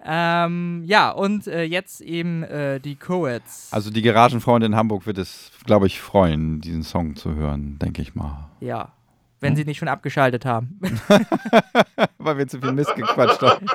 Ähm, 0.04 0.84
ja, 0.86 1.10
und 1.10 1.48
äh, 1.48 1.64
jetzt 1.64 2.00
eben 2.00 2.44
äh, 2.44 2.78
die 2.78 2.94
Coeds. 2.94 3.68
Also 3.72 3.90
die 3.90 4.02
Garagenfreunde 4.02 4.66
in 4.66 4.76
Hamburg 4.76 5.06
wird 5.06 5.18
es, 5.18 5.50
glaube 5.64 5.86
ich, 5.86 6.00
freuen, 6.00 6.60
diesen 6.60 6.84
Song 6.84 7.16
zu 7.16 7.34
hören, 7.34 7.78
denke 7.80 8.02
ich 8.02 8.14
mal. 8.14 8.48
Ja. 8.60 8.92
Wenn 9.40 9.54
sie 9.54 9.64
nicht 9.64 9.78
schon 9.78 9.88
abgeschaltet 9.88 10.44
haben. 10.44 10.80
Weil 12.18 12.38
wir 12.38 12.48
zu 12.48 12.60
viel 12.60 12.72
Mist 12.72 12.94
gequatscht 12.96 13.40
haben. 13.40 13.66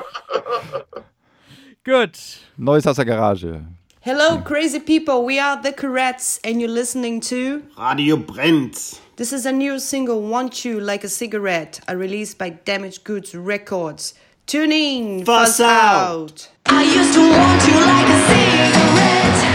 Gut. 1.85 2.19
Neues 2.57 2.85
aus 2.85 2.97
der 2.97 3.05
Garage. 3.05 3.65
Hello, 4.05 4.41
crazy 4.41 4.81
people. 4.81 5.23
We 5.23 5.39
are 5.39 5.61
the 5.61 5.71
Corettes, 5.71 6.37
and 6.43 6.59
you're 6.59 6.69
listening 6.69 7.21
to. 7.21 7.63
Radio 7.79 8.17
brennt. 8.17 8.99
This 9.15 9.31
is 9.31 9.45
a 9.45 9.51
new 9.53 9.79
single, 9.79 10.21
Want 10.21 10.65
You 10.65 10.81
Like 10.81 11.05
a 11.05 11.07
Cigarette, 11.07 11.79
a 11.87 11.95
release 11.95 12.33
by 12.33 12.49
Damaged 12.49 13.05
Goods 13.05 13.33
Records. 13.33 14.13
Tune 14.45 14.73
in, 14.73 15.23
Fuzz 15.23 15.61
out. 15.61 16.49
I 16.65 16.83
used 16.83 17.13
to 17.13 17.21
want 17.21 17.65
you 17.65 17.79
like 17.79 18.09
a 18.09 18.19
cigarette. 18.27 19.52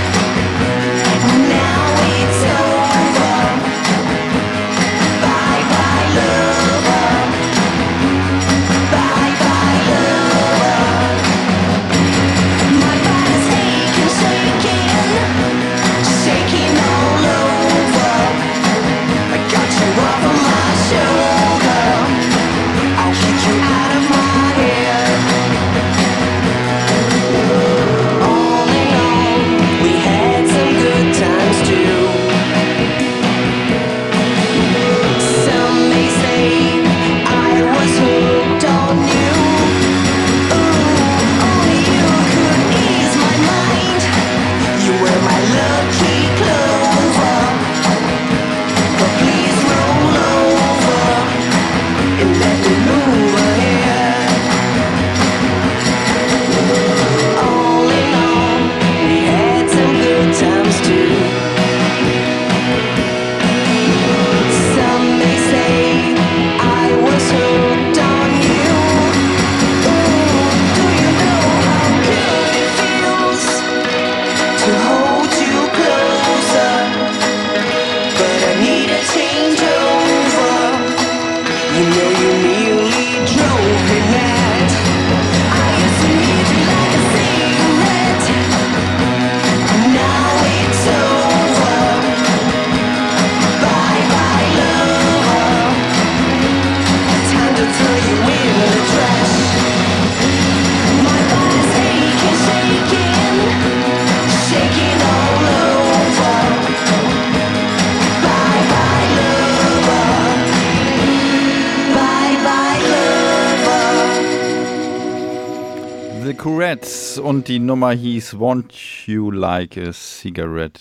Courettes 116.39 117.19
und 117.19 117.49
die 117.49 117.59
Nummer 117.59 117.91
hieß 117.91 118.39
Want 118.39 118.73
You 119.07 119.33
Like 119.33 119.77
a 119.77 119.93
Cigarette. 119.93 120.81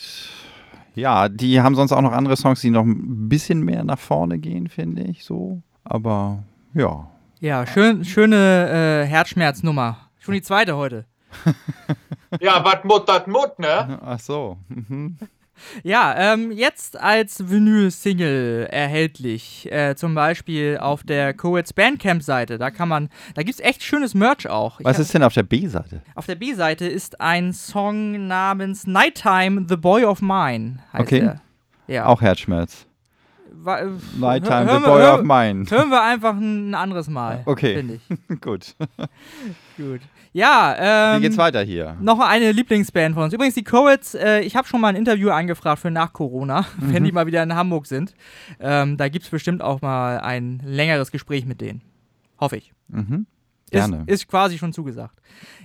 Ja, 0.93 1.30
die 1.30 1.60
haben 1.62 1.74
sonst 1.74 1.91
auch 1.91 2.02
noch 2.02 2.12
andere 2.12 2.38
Songs, 2.38 2.62
die 2.62 2.70
noch 2.70 2.86
ein 2.86 3.28
bisschen 3.28 3.62
mehr 3.62 3.84
nach 3.84 3.98
vorne 3.98 4.38
gehen, 4.38 4.67
finde 4.70 5.02
ich 5.02 5.26
so. 5.26 5.63
Aber 5.84 6.43
ja. 6.76 7.10
Ja, 7.39 7.65
schön, 7.65 8.06
schöne 8.06 9.04
äh, 9.04 9.08
Herzschmerznummer. 9.08 9.98
Schon 10.20 10.36
die 10.36 10.43
zweite 10.43 10.78
heute. 10.78 11.06
Ja, 12.39 12.63
wat 12.63 12.86
mut, 12.86 13.10
dat 13.10 13.28
mut, 13.28 13.58
ne? 13.58 14.00
Ach 14.06 14.20
so. 14.20 14.58
Mhm. 14.70 15.17
Ja, 15.84 16.34
ähm, 16.34 16.52
jetzt 16.52 17.00
als 17.00 17.50
Vinyl-Single 17.50 18.67
erhältlich. 18.72 19.72
Äh, 19.72 19.96
zum 19.96 20.15
Beispiel 20.15 20.78
auf 20.80 21.04
der 21.04 21.34
Coeds 21.34 21.74
Bandcamp-Seite. 21.74 22.58
Da 22.58 22.72
kann 22.72 22.89
man, 22.89 23.10
da 23.36 23.43
gibt 23.43 23.60
es 23.60 23.65
echt 23.65 23.84
schönes 23.84 24.13
Merch 24.13 24.48
auch. 24.50 24.80
Ich 24.80 24.86
Was 24.86 24.98
hab- 24.98 25.02
ist 25.02 25.13
denn 25.13 25.24
auf 25.24 25.34
der 25.34 25.43
B-Seite? 25.43 26.02
Auf 26.15 26.26
der 26.26 26.36
B-Seite 26.36 26.86
ist 26.88 27.20
ein 27.22 27.54
Song 27.54 28.28
namens 28.28 28.88
Nighttime, 28.88 29.65
The 29.67 29.78
Boy 29.78 30.04
of 30.06 30.22
Mine. 30.22 30.80
Okay. 30.93 31.32
Ja. 31.88 32.06
Auch 32.06 32.22
Herzschmerz. 32.22 32.86
Wa- 33.60 33.80
äh, 33.80 33.88
Nighttime, 34.20 34.65
hör- 34.67 34.80
the 34.80 34.86
boy 34.86 35.00
wir- 35.00 35.13
of 35.15 35.24
mine. 35.24 35.65
Hören 35.70 35.89
wir 35.89 36.04
einfach 36.04 36.36
ein, 36.36 36.70
ein 36.72 36.76
anderes 36.76 37.10
Mal. 37.10 37.41
Okay. 37.46 37.76
Finde 37.76 37.96
ich. 37.96 38.41
Gut. 38.41 38.76
Gut. 39.78 40.02
Ja, 40.34 41.13
ähm. 41.16 41.20
Wie 41.20 41.26
geht's 41.26 41.38
weiter 41.38 41.62
hier? 41.62 41.96
Noch 42.02 42.20
eine 42.20 42.52
Lieblingsband 42.52 43.16
von 43.16 43.24
uns. 43.24 43.34
Übrigens, 43.34 43.56
die 43.56 43.63
Coeds, 43.63 44.16
äh, 44.16 44.42
ich 44.42 44.56
habe 44.56 44.68
schon 44.68 44.82
mal 44.82 44.90
ein 44.90 44.96
Interview 44.96 45.30
angefragt 45.30 45.80
für 45.80 45.92
nach 45.92 46.13
Corona, 46.13 46.66
wenn 46.78 47.04
die 47.04 47.12
mal 47.12 47.28
wieder 47.28 47.42
in 47.44 47.56
Hamburg 47.56 47.86
sind. 47.86 48.13
Ähm, 48.60 48.98
da 48.98 49.08
gibt 49.10 49.26
es 49.26 49.32
bestimmt 49.32 49.62
auch 49.62 49.82
mal 49.82 50.20
ein 50.20 50.62
längeres 50.66 51.12
Gespräch 51.12 51.46
mit 51.46 51.62
denen. 51.62 51.82
Hoffe 52.40 52.58
ich. 52.58 52.74
Mhm. 52.90 53.28
Ist, 53.70 53.72
Gerne. 53.72 54.04
ist 54.08 54.28
quasi 54.28 54.58
schon 54.58 54.74
zugesagt. 54.74 55.20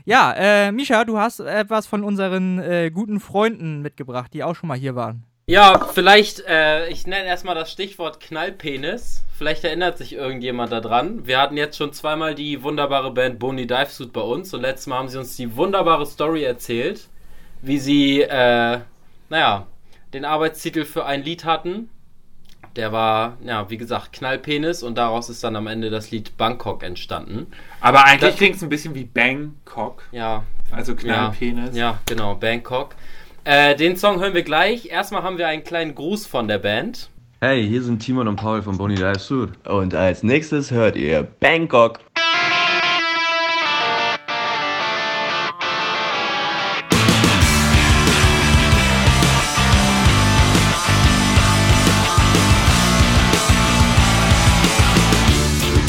Ja, 0.04 0.32
äh, 0.32 0.72
Misha, 0.72 1.04
du 1.04 1.18
hast 1.18 1.40
etwas 1.40 1.86
von 1.86 2.02
unseren 2.02 2.58
äh, 2.58 2.90
guten 2.92 3.20
Freunden 3.20 3.80
mitgebracht, 3.80 4.34
die 4.34 4.42
auch 4.42 4.56
schon 4.56 4.68
mal 4.68 4.78
hier 4.78 4.96
waren. 4.96 5.24
Ja, 5.46 5.88
vielleicht, 5.92 6.40
äh, 6.46 6.88
ich 6.88 7.06
nenne 7.06 7.26
erstmal 7.26 7.54
das 7.54 7.72
Stichwort 7.72 8.20
Knallpenis. 8.20 9.22
Vielleicht 9.36 9.64
erinnert 9.64 9.98
sich 9.98 10.12
irgendjemand 10.12 10.70
daran. 10.70 11.26
Wir 11.26 11.40
hatten 11.40 11.56
jetzt 11.56 11.76
schon 11.76 11.92
zweimal 11.92 12.34
die 12.34 12.62
wunderbare 12.62 13.10
Band 13.10 13.40
Boni 13.40 13.66
Divesuit 13.66 14.12
bei 14.12 14.20
uns 14.20 14.54
und 14.54 14.62
letztes 14.62 14.86
Mal 14.86 14.98
haben 14.98 15.08
sie 15.08 15.18
uns 15.18 15.36
die 15.36 15.56
wunderbare 15.56 16.06
Story 16.06 16.44
erzählt, 16.44 17.08
wie 17.60 17.78
sie, 17.78 18.22
äh, 18.22 18.78
naja, 19.30 19.66
den 20.12 20.24
Arbeitstitel 20.24 20.84
für 20.84 21.06
ein 21.06 21.24
Lied 21.24 21.44
hatten, 21.44 21.90
der 22.76 22.92
war, 22.92 23.36
ja, 23.44 23.68
wie 23.68 23.76
gesagt, 23.76 24.12
Knallpenis 24.12 24.82
und 24.82 24.96
daraus 24.96 25.28
ist 25.28 25.42
dann 25.42 25.56
am 25.56 25.66
Ende 25.66 25.90
das 25.90 26.10
Lied 26.10 26.36
Bangkok 26.36 26.84
entstanden. 26.84 27.48
Aber 27.80 28.04
eigentlich 28.04 28.36
klingt 28.36 28.56
es 28.56 28.62
ein 28.62 28.68
bisschen 28.68 28.94
wie 28.94 29.04
Bangkok. 29.04 30.04
Ja, 30.12 30.44
Also 30.70 30.94
Knallpenis. 30.94 31.76
Ja, 31.76 31.98
genau, 32.06 32.36
Bangkok. 32.36 32.94
Äh, 33.44 33.74
den 33.74 33.96
Song 33.96 34.20
hören 34.20 34.34
wir 34.34 34.42
gleich. 34.42 34.86
Erstmal 34.86 35.24
haben 35.24 35.36
wir 35.36 35.48
einen 35.48 35.64
kleinen 35.64 35.94
Gruß 35.96 36.26
von 36.26 36.46
der 36.46 36.58
Band. 36.58 37.10
Hey, 37.40 37.66
hier 37.66 37.82
sind 37.82 37.98
Timon 37.98 38.28
und 38.28 38.36
Paul 38.36 38.62
von 38.62 38.78
Bonnie 38.78 38.94
Live 38.94 39.20
Suit. 39.20 39.50
Und 39.66 39.94
als 39.94 40.22
nächstes 40.22 40.70
hört 40.70 40.94
ihr 40.94 41.24
Bangkok. 41.40 41.98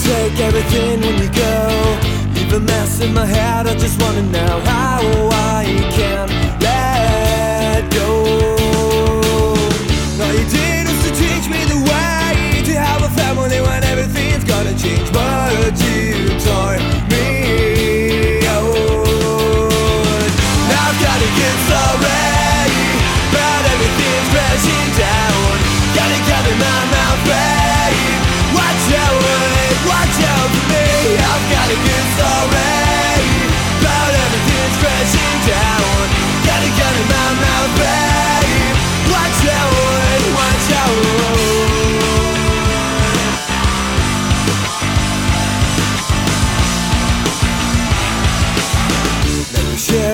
Take 0.04 0.40
everything 0.40 1.02
when 1.02 1.22
you 1.22 1.30
go. 1.30 2.00
Leave 2.34 2.54
a 2.54 2.60
mess 2.60 3.00
in 3.00 3.14
my 3.14 3.28
head. 3.28 3.68
I 3.68 3.74
just 3.76 4.02
wanna 4.02 4.24
know 4.24 4.63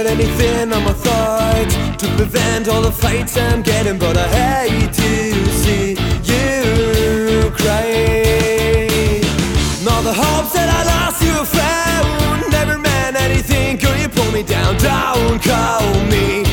anything 0.09 0.73
on 0.73 0.83
my 0.83 0.93
thoughts 0.93 1.75
to 2.01 2.07
prevent 2.17 2.67
all 2.67 2.81
the 2.81 2.91
fights 2.91 3.37
I'm 3.37 3.61
getting, 3.61 3.99
but 3.99 4.17
I 4.17 4.27
hate 4.27 4.93
to 4.93 5.49
see 5.61 5.91
you 6.31 7.51
crying. 7.51 9.23
All 9.87 10.01
the 10.01 10.13
hopes 10.13 10.53
that 10.53 10.69
I 10.79 10.81
lost 10.93 11.21
you 11.21 11.35
found 11.45 12.51
never 12.51 12.77
meant 12.77 13.15
anything. 13.17 13.77
Girl, 13.77 13.95
you 13.97 14.09
pull 14.09 14.31
me 14.31 14.41
down, 14.41 14.77
don't 14.77 15.41
call 15.43 15.85
me 16.05 16.43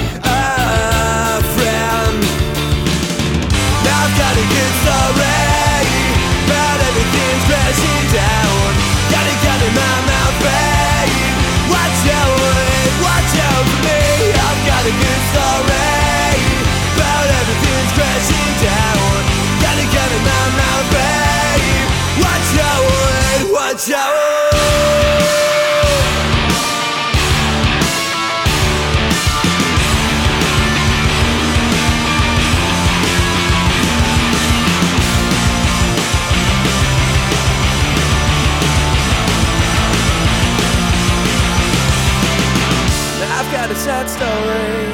sad 43.86 44.08
story. 44.10 44.88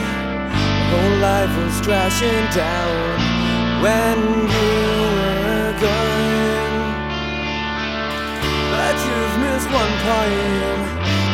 My 0.44 0.82
whole 0.90 1.18
life 1.18 1.56
was 1.64 1.80
crashing 1.80 2.44
down 2.52 3.82
when 3.82 4.18
you 4.52 5.21
one 9.72 9.94
point. 10.04 10.80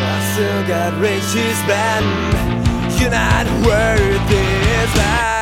I 0.00 0.16
still 0.32 0.62
got 0.66 0.92
to 1.34 1.54
spend. 1.62 2.06
You're 3.00 3.10
not 3.10 3.46
worth 3.66 4.28
this 4.28 5.37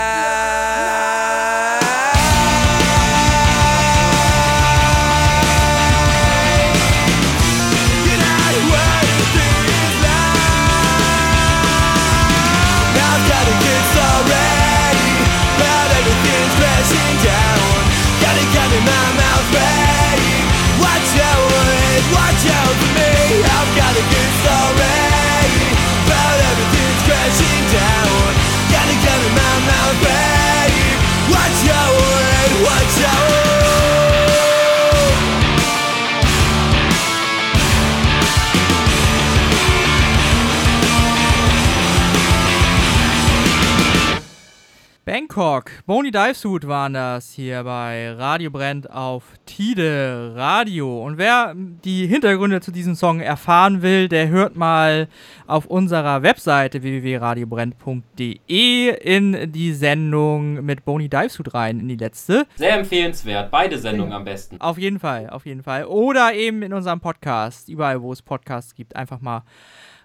Bony 45.86 46.10
Divesuit 46.10 46.66
waren 46.66 46.92
das 46.94 47.30
hier 47.30 47.62
bei 47.62 48.10
Radio 48.10 48.50
Brennt 48.50 48.90
auf 48.90 49.22
Tide 49.46 50.32
Radio. 50.34 51.00
Und 51.00 51.16
wer 51.16 51.54
die 51.54 52.08
Hintergründe 52.08 52.60
zu 52.60 52.72
diesem 52.72 52.96
Song 52.96 53.20
erfahren 53.20 53.82
will, 53.82 54.08
der 54.08 54.26
hört 54.26 54.56
mal 54.56 55.06
auf 55.46 55.66
unserer 55.66 56.24
Webseite 56.24 56.82
www.radiobrennt.de 56.82 58.96
in 58.96 59.52
die 59.52 59.72
Sendung 59.74 60.64
mit 60.64 60.84
Bony 60.84 61.08
Divesuit 61.08 61.54
rein, 61.54 61.78
in 61.78 61.86
die 61.86 61.94
letzte. 61.94 62.48
Sehr 62.56 62.76
empfehlenswert. 62.76 63.52
Beide 63.52 63.78
Sendungen 63.78 64.12
am 64.12 64.24
besten. 64.24 64.60
Auf 64.60 64.78
jeden 64.78 64.98
Fall, 64.98 65.30
auf 65.30 65.46
jeden 65.46 65.62
Fall. 65.62 65.84
Oder 65.84 66.34
eben 66.34 66.62
in 66.62 66.72
unserem 66.72 66.98
Podcast, 66.98 67.68
überall 67.68 68.02
wo 68.02 68.12
es 68.12 68.22
Podcasts 68.22 68.74
gibt, 68.74 68.96
einfach 68.96 69.20
mal 69.20 69.44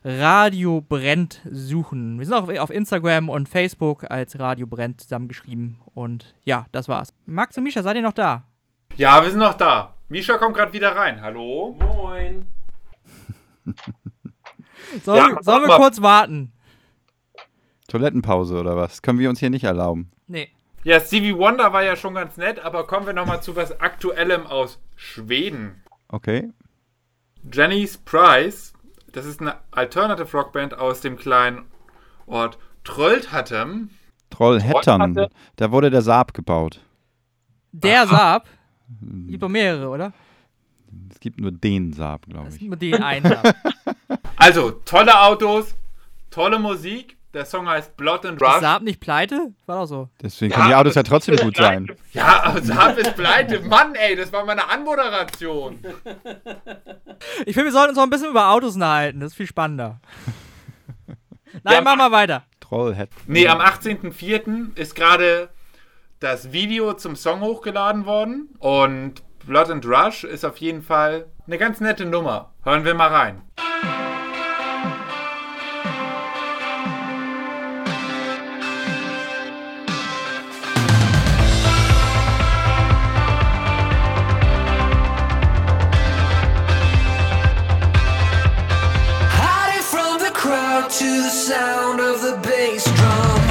Radio 0.03 0.81
Brennt 0.81 1.41
suchen. 1.49 2.17
Wir 2.17 2.25
sind 2.25 2.33
auch 2.33 2.49
auf 2.59 2.71
Instagram 2.71 3.29
und 3.29 3.47
Facebook 3.47 4.09
als 4.09 4.39
Radio 4.39 4.65
Brennt 4.65 5.01
zusammengeschrieben. 5.01 5.79
Und 5.93 6.33
ja, 6.43 6.65
das 6.71 6.87
war's. 6.89 7.13
Max 7.25 7.57
und 7.57 7.63
Misha, 7.63 7.83
seid 7.83 7.95
ihr 7.95 8.01
noch 8.01 8.13
da? 8.13 8.43
Ja, 8.97 9.21
wir 9.21 9.29
sind 9.29 9.39
noch 9.39 9.53
da. 9.53 9.95
Misha 10.09 10.37
kommt 10.37 10.55
gerade 10.55 10.73
wieder 10.73 10.95
rein. 10.95 11.21
Hallo? 11.21 11.77
Moin. 11.79 12.47
Soll, 15.03 15.17
Ja, 15.17 15.37
sollen 15.41 15.67
wir 15.67 15.77
kurz 15.77 16.01
warten? 16.01 16.51
Toilettenpause 17.87 18.59
oder 18.59 18.75
was? 18.75 19.01
Können 19.01 19.19
wir 19.19 19.29
uns 19.29 19.39
hier 19.39 19.49
nicht 19.51 19.63
erlauben. 19.65 20.11
Nee. 20.27 20.49
Ja, 20.83 20.99
Stevie 20.99 21.37
Wonder 21.37 21.71
war 21.73 21.83
ja 21.83 21.95
schon 21.95 22.15
ganz 22.15 22.37
nett, 22.37 22.59
aber 22.59 22.87
kommen 22.87 23.05
wir 23.05 23.13
nochmal 23.13 23.43
zu 23.43 23.55
was 23.55 23.79
Aktuellem 23.79 24.47
aus 24.47 24.79
Schweden. 24.95 25.83
Okay. 26.07 26.49
Jenny's 27.51 27.97
Price, 27.97 28.73
das 29.13 29.25
ist 29.25 29.41
eine 29.41 29.55
Alternative 29.71 30.37
Rockband 30.37 30.77
aus 30.77 31.01
dem 31.01 31.17
kleinen 31.17 31.63
Ort 32.25 32.57
Trollhättem. 32.83 33.89
Trollhättern. 34.29 35.13
Trollhätte. 35.15 35.29
Da 35.57 35.71
wurde 35.71 35.89
der 35.89 36.01
Saab 36.01 36.33
gebaut. 36.33 36.81
Der 37.71 38.07
Saab. 38.07 38.47
Gibt 39.27 39.43
doch 39.43 39.49
mehrere, 39.49 39.89
oder? 39.89 40.13
Es 41.09 41.19
gibt 41.19 41.39
nur 41.39 41.51
den 41.51 41.93
Saab, 41.93 42.25
glaube 42.27 42.47
Es 42.47 42.55
ich. 42.55 42.59
gibt 42.61 42.69
nur 42.71 42.77
den 42.77 43.01
einen 43.03 43.25
Saab. 43.29 43.55
Also, 44.35 44.71
tolle 44.71 45.19
Autos, 45.21 45.75
tolle 46.29 46.59
Musik. 46.59 47.17
Der 47.33 47.45
Song 47.45 47.67
heißt 47.67 47.95
Blood 47.95 48.25
and 48.25 48.41
Rush. 48.41 48.55
Ist 48.55 48.61
Saab 48.61 48.81
nicht 48.81 48.99
pleite? 48.99 49.53
War 49.65 49.81
doch 49.81 49.85
so. 49.85 50.09
Deswegen 50.21 50.51
kann 50.51 50.63
ja, 50.63 50.67
die 50.67 50.75
Autos 50.75 50.95
ja 50.95 51.03
trotzdem 51.03 51.37
gut 51.37 51.55
sein. 51.55 51.89
Ja, 52.11 52.43
aber 52.43 52.61
Saab 52.61 52.97
ist 52.97 53.15
pleite. 53.15 53.61
Mann, 53.61 53.95
ey, 53.95 54.17
das 54.17 54.33
war 54.33 54.45
meine 54.45 54.69
Anmoderation. 54.69 55.79
Ich 57.45 57.53
finde, 57.53 57.65
wir 57.65 57.71
sollten 57.71 57.89
uns 57.89 57.97
noch 57.97 58.03
ein 58.03 58.09
bisschen 58.09 58.31
über 58.31 58.49
Autos 58.49 58.75
unterhalten. 58.75 59.19
Das 59.19 59.31
ist 59.31 59.37
viel 59.37 59.47
spannender. 59.47 60.01
Nein, 61.63 61.75
ja, 61.75 61.81
mach 61.81 61.95
mal 61.95 62.11
weiter. 62.11 62.43
Trollhead. 62.59 63.09
Nee, 63.27 63.47
am 63.47 63.59
18.04. 63.59 64.75
ist 64.77 64.95
gerade 64.95 65.49
das 66.19 66.51
Video 66.51 66.93
zum 66.93 67.15
Song 67.15 67.41
hochgeladen 67.41 68.05
worden. 68.05 68.49
Und 68.59 69.21
Blood 69.45 69.69
and 69.69 69.85
Rush 69.85 70.23
ist 70.23 70.43
auf 70.45 70.57
jeden 70.57 70.81
Fall 70.81 71.27
eine 71.47 71.57
ganz 71.57 71.79
nette 71.79 72.05
Nummer. 72.05 72.53
Hören 72.63 72.85
wir 72.85 72.93
mal 72.93 73.09
rein. 73.09 73.41
sound 91.51 91.99
of 91.99 92.21
the 92.21 92.35
bass 92.47 92.85
drum. 92.97 93.41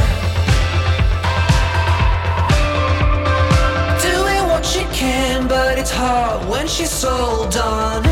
Doing 4.01 4.43
what 4.51 4.65
she 4.65 4.85
can, 4.85 5.47
but 5.47 5.79
it's 5.79 5.91
hard 5.91 6.49
when 6.49 6.67
she's 6.67 6.91
so 6.91 7.47
done. 7.51 8.03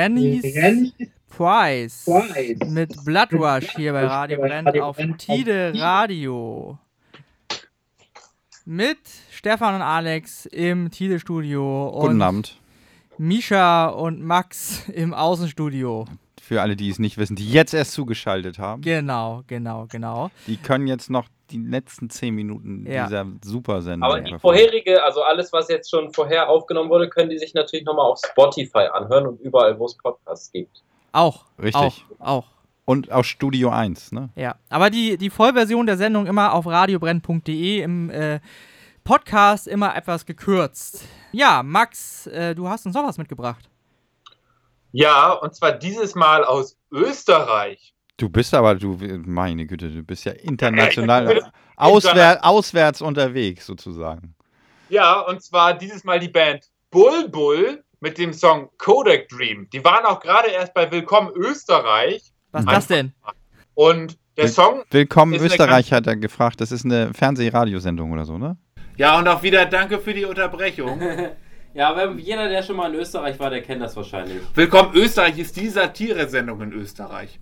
Rennie's, 0.00 0.94
Price, 1.28 2.08
mit 2.68 3.04
Blood 3.04 3.34
Rush 3.34 3.76
hier 3.76 3.92
bei 3.92 4.06
Radio 4.06 4.40
Brand 4.40 4.80
auf 4.80 4.96
Tide 5.18 5.74
Radio. 5.76 6.78
Mit 8.64 8.96
Stefan 9.30 9.74
und 9.74 9.82
Alex 9.82 10.46
im 10.46 10.90
Tide 10.90 11.20
Studio. 11.20 11.94
Guten 12.00 12.22
Abend. 12.22 12.58
Misha 13.18 13.88
und 13.88 14.22
Max 14.22 14.88
im 14.88 15.12
Außenstudio. 15.12 16.06
Für 16.40 16.62
alle, 16.62 16.76
die 16.76 16.88
es 16.88 16.98
nicht 16.98 17.18
wissen, 17.18 17.36
die 17.36 17.50
jetzt 17.50 17.74
erst 17.74 17.92
zugeschaltet 17.92 18.58
haben. 18.58 18.80
Genau, 18.80 19.42
genau, 19.48 19.86
genau. 19.86 20.30
Die 20.46 20.56
können 20.56 20.86
jetzt 20.86 21.10
noch 21.10 21.28
die 21.50 21.58
letzten 21.58 22.10
zehn 22.10 22.34
Minuten 22.34 22.86
ja. 22.86 23.04
dieser 23.04 23.26
Supersendung. 23.44 24.08
Aber 24.08 24.20
die 24.20 24.38
vorherige, 24.38 25.02
also 25.02 25.22
alles, 25.22 25.52
was 25.52 25.68
jetzt 25.68 25.90
schon 25.90 26.12
vorher 26.12 26.48
aufgenommen 26.48 26.90
wurde, 26.90 27.08
können 27.08 27.30
die 27.30 27.38
sich 27.38 27.54
natürlich 27.54 27.84
nochmal 27.84 28.06
auf 28.06 28.18
Spotify 28.24 28.88
anhören 28.92 29.26
und 29.26 29.40
überall, 29.40 29.78
wo 29.78 29.86
es 29.86 29.96
Podcasts 29.96 30.50
gibt. 30.52 30.82
Auch. 31.12 31.44
Richtig. 31.60 32.04
Auch. 32.18 32.26
auch. 32.26 32.46
Und 32.84 33.12
auch 33.12 33.24
Studio 33.24 33.70
1, 33.70 34.12
ne? 34.12 34.30
Ja. 34.34 34.56
Aber 34.68 34.90
die, 34.90 35.16
die 35.16 35.30
Vollversion 35.30 35.86
der 35.86 35.96
Sendung 35.96 36.26
immer 36.26 36.54
auf 36.54 36.66
radiobrenn.de 36.66 37.82
im 37.82 38.10
äh, 38.10 38.40
Podcast 39.04 39.68
immer 39.68 39.96
etwas 39.96 40.26
gekürzt. 40.26 41.04
Ja, 41.32 41.62
Max, 41.62 42.26
äh, 42.26 42.54
du 42.54 42.68
hast 42.68 42.86
uns 42.86 42.94
noch 42.94 43.06
was 43.06 43.18
mitgebracht. 43.18 43.68
Ja, 44.92 45.32
und 45.32 45.54
zwar 45.54 45.72
dieses 45.72 46.14
Mal 46.14 46.44
aus 46.44 46.76
Österreich. 46.90 47.94
Du 48.20 48.28
bist 48.28 48.52
aber, 48.52 48.74
du, 48.74 48.98
meine 49.24 49.64
Güte, 49.66 49.88
du 49.88 50.02
bist 50.02 50.26
ja 50.26 50.32
international 50.32 51.30
äh, 51.38 51.40
auswär, 51.76 52.38
auswärts 52.42 53.00
unterwegs 53.00 53.64
sozusagen. 53.64 54.34
Ja, 54.90 55.20
und 55.20 55.42
zwar 55.42 55.72
dieses 55.72 56.04
Mal 56.04 56.20
die 56.20 56.28
Band 56.28 56.66
Bull 56.90 57.30
Bull 57.30 57.82
mit 58.00 58.18
dem 58.18 58.34
Song 58.34 58.68
Kodak 58.76 59.30
Dream. 59.30 59.70
Die 59.72 59.82
waren 59.82 60.04
auch 60.04 60.20
gerade 60.20 60.50
erst 60.50 60.74
bei 60.74 60.92
Willkommen 60.92 61.30
Österreich. 61.34 62.30
Was 62.52 62.64
ist 62.64 62.70
das 62.70 62.86
denn? 62.88 63.14
Und 63.72 64.18
der 64.36 64.48
Song. 64.48 64.82
Willkommen 64.90 65.32
Österreich 65.32 65.90
hat 65.90 66.06
er 66.06 66.16
gefragt. 66.16 66.60
Das 66.60 66.72
ist 66.72 66.84
eine 66.84 67.14
Fernsehradiosendung 67.14 68.12
oder 68.12 68.26
so, 68.26 68.36
ne? 68.36 68.58
Ja, 68.98 69.18
und 69.18 69.28
auch 69.28 69.42
wieder 69.42 69.64
danke 69.64 69.98
für 69.98 70.12
die 70.12 70.26
Unterbrechung. 70.26 71.00
Ja, 71.72 71.88
aber 71.90 72.14
jeder, 72.16 72.48
der 72.48 72.64
schon 72.64 72.74
mal 72.74 72.92
in 72.92 72.98
Österreich 72.98 73.38
war, 73.38 73.48
der 73.48 73.62
kennt 73.62 73.80
das 73.80 73.94
wahrscheinlich. 73.94 74.42
Willkommen 74.56 74.92
Österreich 74.92 75.38
ist 75.38 75.56
die 75.56 75.68
Satire-Sendung 75.68 76.60
in 76.62 76.72
Österreich. 76.72 77.38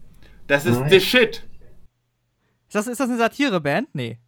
Das 0.48 0.64
ist 0.64 0.82
the 0.88 0.98
shit. 0.98 1.46
Ist 2.66 2.74
das, 2.74 2.86
ist 2.86 2.98
das 2.98 3.08
eine 3.08 3.18
Satireband? 3.18 3.94
Nee. 3.94 4.18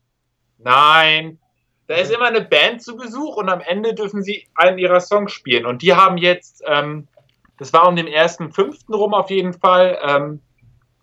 Nein. 0.58 1.38
Da 1.86 1.96
ist 1.96 2.12
immer 2.12 2.26
eine 2.26 2.42
Band 2.42 2.82
zu 2.82 2.96
Besuch 2.96 3.36
und 3.36 3.48
am 3.48 3.60
Ende 3.60 3.94
dürfen 3.94 4.22
sie 4.22 4.46
einen 4.54 4.78
ihrer 4.78 5.00
Songs 5.00 5.32
spielen. 5.32 5.66
Und 5.66 5.82
die 5.82 5.94
haben 5.94 6.18
jetzt, 6.18 6.62
ähm, 6.66 7.08
das 7.58 7.72
war 7.72 7.88
um 7.88 7.96
den 7.96 8.06
ersten 8.06 8.52
fünften 8.52 8.94
rum 8.94 9.14
auf 9.14 9.30
jeden 9.30 9.54
Fall, 9.54 9.98
ähm, 10.02 10.40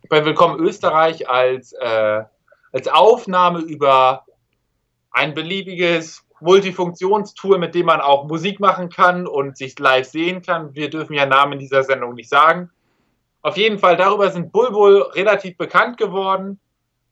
bei 0.07 0.23
Willkommen 0.23 0.59
Österreich 0.59 1.27
als, 1.27 1.73
äh, 1.73 2.23
als 2.71 2.87
Aufnahme 2.87 3.59
über 3.59 4.23
ein 5.11 5.33
beliebiges 5.33 6.25
Multifunktionstool, 6.39 7.57
mit 7.57 7.73
dem 7.73 7.87
man 7.87 8.01
auch 8.01 8.27
Musik 8.27 8.59
machen 8.59 8.89
kann 8.89 9.25
und 9.25 9.57
sich 9.57 9.77
live 9.79 10.07
sehen 10.07 10.43
kann. 10.43 10.75
Wir 10.75 10.91
dürfen 10.91 11.13
ja 11.13 11.25
Namen 11.25 11.53
in 11.53 11.59
dieser 11.59 11.83
Sendung 11.83 12.13
nicht 12.13 12.29
sagen. 12.29 12.69
Auf 13.41 13.57
jeden 13.57 13.79
Fall, 13.79 13.95
darüber 13.97 14.29
sind 14.31 14.51
Bulbul 14.51 15.01
relativ 15.13 15.57
bekannt 15.57 15.97
geworden 15.97 16.59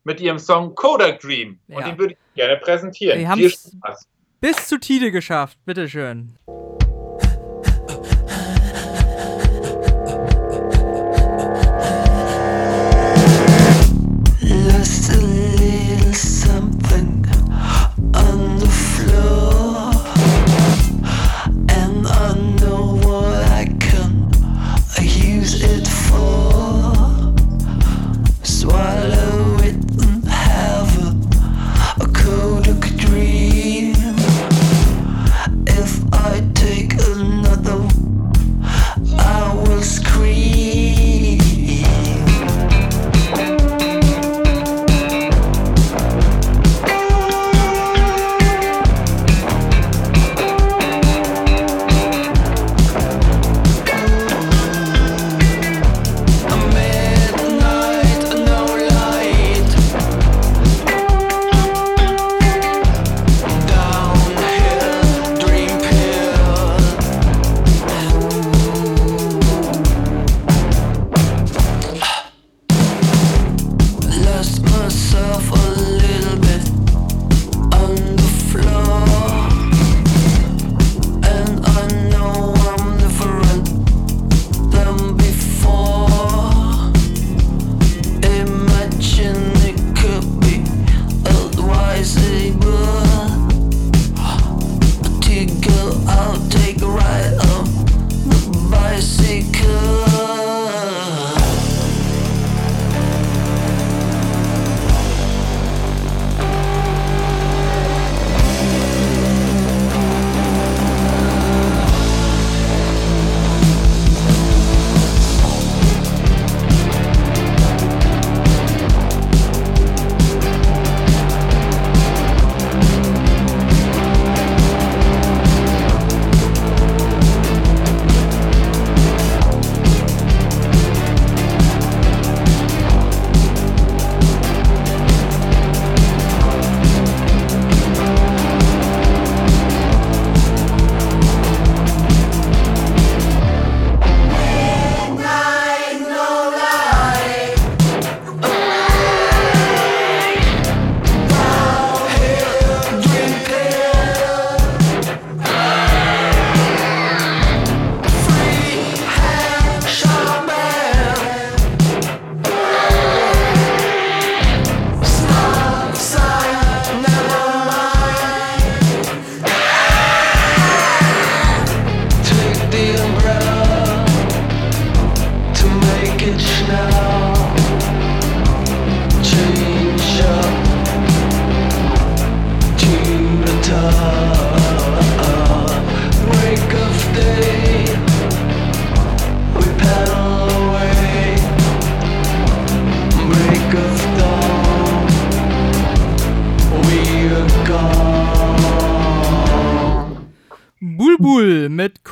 mit 0.04 0.20
ihrem 0.20 0.40
Song 0.40 0.76
Kodak 0.76 1.20
Dream. 1.22 1.60
Und 1.68 1.80
Ja. 1.80 1.86
den 1.90 1.98
würde 1.98 2.14
ich 2.14 2.20
gerne 2.36 2.58
präsentieren. 2.58 3.20
Viel 3.20 3.28
haben's 3.28 3.72
Spaß. 3.78 4.08
bis 4.42 4.68
zu 4.68 4.80
Tide 4.80 5.12
geschafft. 5.12 5.58
Bitteschön. 5.66 6.36
Lost 6.48 6.75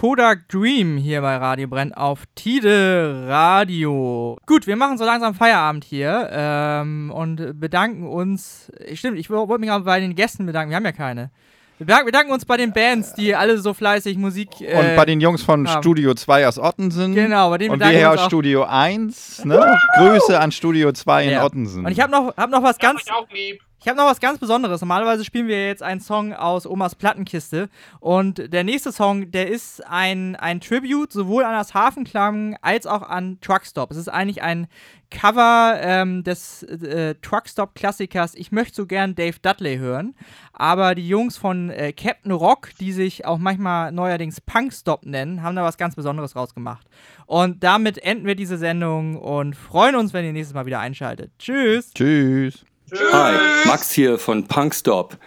Kodak 0.04 0.50
Dream 0.50 0.98
hier 0.98 1.22
bei 1.22 1.38
Radio 1.38 1.66
Brennt 1.70 1.96
auf 1.96 2.24
Tide 2.36 3.24
Radio. 3.26 4.38
Gut, 4.46 4.68
wir 4.68 4.76
machen 4.76 4.98
so 4.98 5.06
langsam 5.06 5.34
Feierabend 5.34 5.86
hier 5.86 6.28
ähm, 6.30 7.10
und 7.10 7.58
bedanken 7.58 8.06
uns. 8.06 8.70
Stimmt, 8.96 9.18
ich 9.18 9.30
wollte 9.30 9.60
mich 9.60 9.72
auch 9.72 9.80
bei 9.86 10.02
den 10.02 10.14
Gästen 10.14 10.46
bedanken. 10.46 10.72
Wir 10.72 10.76
haben 10.76 10.84
ja 10.84 10.92
keine. 10.92 11.32
Wir 11.78 12.04
bedanken, 12.04 12.34
uns 12.34 12.44
bei 12.44 12.58
den 12.58 12.74
Bands, 12.74 13.14
die 13.14 13.34
alle 13.34 13.58
so 13.60 13.74
fleißig 13.74 14.18
Musik. 14.18 14.50
Äh, 14.60 14.78
Und 14.78 14.96
bei 14.98 15.06
den 15.06 15.22
Jungs 15.22 15.42
von 15.42 15.66
haben. 15.70 15.82
Studio 15.82 16.14
2 16.14 16.50
aus 16.50 16.60
Ottensen. 16.60 17.16
Genau, 17.16 17.50
bei 17.52 17.60
denen 17.60 17.72
Und 17.72 17.80
wir 17.80 17.88
bedanken 17.88 17.98
hier 17.98 18.12
aus. 18.12 18.26
Studio 18.26 18.64
1. 18.66 19.46
Ne? 19.46 19.78
Grüße 19.98 20.38
an 20.38 20.52
Studio 20.52 20.92
2 20.92 21.24
in 21.24 21.30
Ja. 21.32 21.46
Ottensen. 21.46 21.86
Und 21.86 21.92
ich 21.94 22.02
habe 22.02 22.12
noch, 22.12 22.36
hab 22.36 22.50
noch 22.50 22.62
was 22.62 22.78
ganz. 22.78 23.06
Auch 23.10 23.30
lieb. 23.32 23.62
Ich 23.84 23.90
habe 23.90 23.98
noch 23.98 24.06
was 24.06 24.22
ganz 24.22 24.40
Besonderes. 24.40 24.80
Normalerweise 24.80 25.26
spielen 25.26 25.50
wir 25.50 25.68
jetzt 25.68 25.84
einen 25.84 26.00
Song 26.00 26.32
aus 26.32 26.66
Omas 26.66 26.96
Plattenkiste. 26.96 27.68
Und 28.00 28.54
der 28.54 28.64
nächste 28.64 28.94
Song, 28.94 29.30
der 29.32 29.50
ist 29.50 29.86
ein, 29.86 30.38
ein 30.38 30.62
Tribute 30.62 31.12
sowohl 31.12 31.44
an 31.44 31.52
das 31.52 31.74
Hafenklang 31.74 32.56
als 32.62 32.88
auch 32.88 33.02
an 33.02 33.40
Truckstop. 33.42 33.92
Es 33.92 33.98
ist 33.98 34.08
eigentlich 34.08 34.42
ein 34.42 34.68
Cover 35.10 35.78
ähm, 35.82 36.24
des 36.24 36.64
äh, 36.64 37.16
Truckstop-Klassikers 37.16 38.36
Ich 38.36 38.54
möchte 38.54 38.74
so 38.74 38.86
gern 38.86 39.16
Dave 39.16 39.36
Dudley 39.42 39.76
hören. 39.76 40.16
Aber 40.54 40.96
die 40.96 41.06
Jungs 41.06 41.36
von 41.36 41.70
äh, 41.70 41.92
Captain 41.92 42.32
Rock, 42.32 42.70
die 42.80 42.94
sich 42.94 43.26
auch 43.26 43.38
manchmal 43.38 43.92
neuerdings 43.92 44.40
Punkstop 44.40 45.06
nennen, 45.06 45.44
haben 45.44 45.58
da 45.58 45.64
was 45.64 45.76
ganz 45.76 45.96
Besonderes 45.96 46.38
rausgemacht. 46.38 46.88
Und 47.26 47.66
damit 47.66 47.98
enden 47.98 48.28
wir 48.28 48.36
diese 48.36 48.58
Sendung 48.58 49.18
und 49.18 49.58
freuen 49.58 49.98
uns, 49.98 50.14
wenn 50.14 50.24
ihr 50.24 50.32
nächstes 50.32 50.56
Mal 50.56 50.66
wieder 50.66 50.80
einschaltet. 50.80 51.34
Tschüss. 51.38 51.92
Tschüss. 51.94 52.64
Hi, 52.96 53.66
Max 53.66 53.92
hier 53.92 54.20
von 54.20 54.48
Punkstop. 54.48 55.18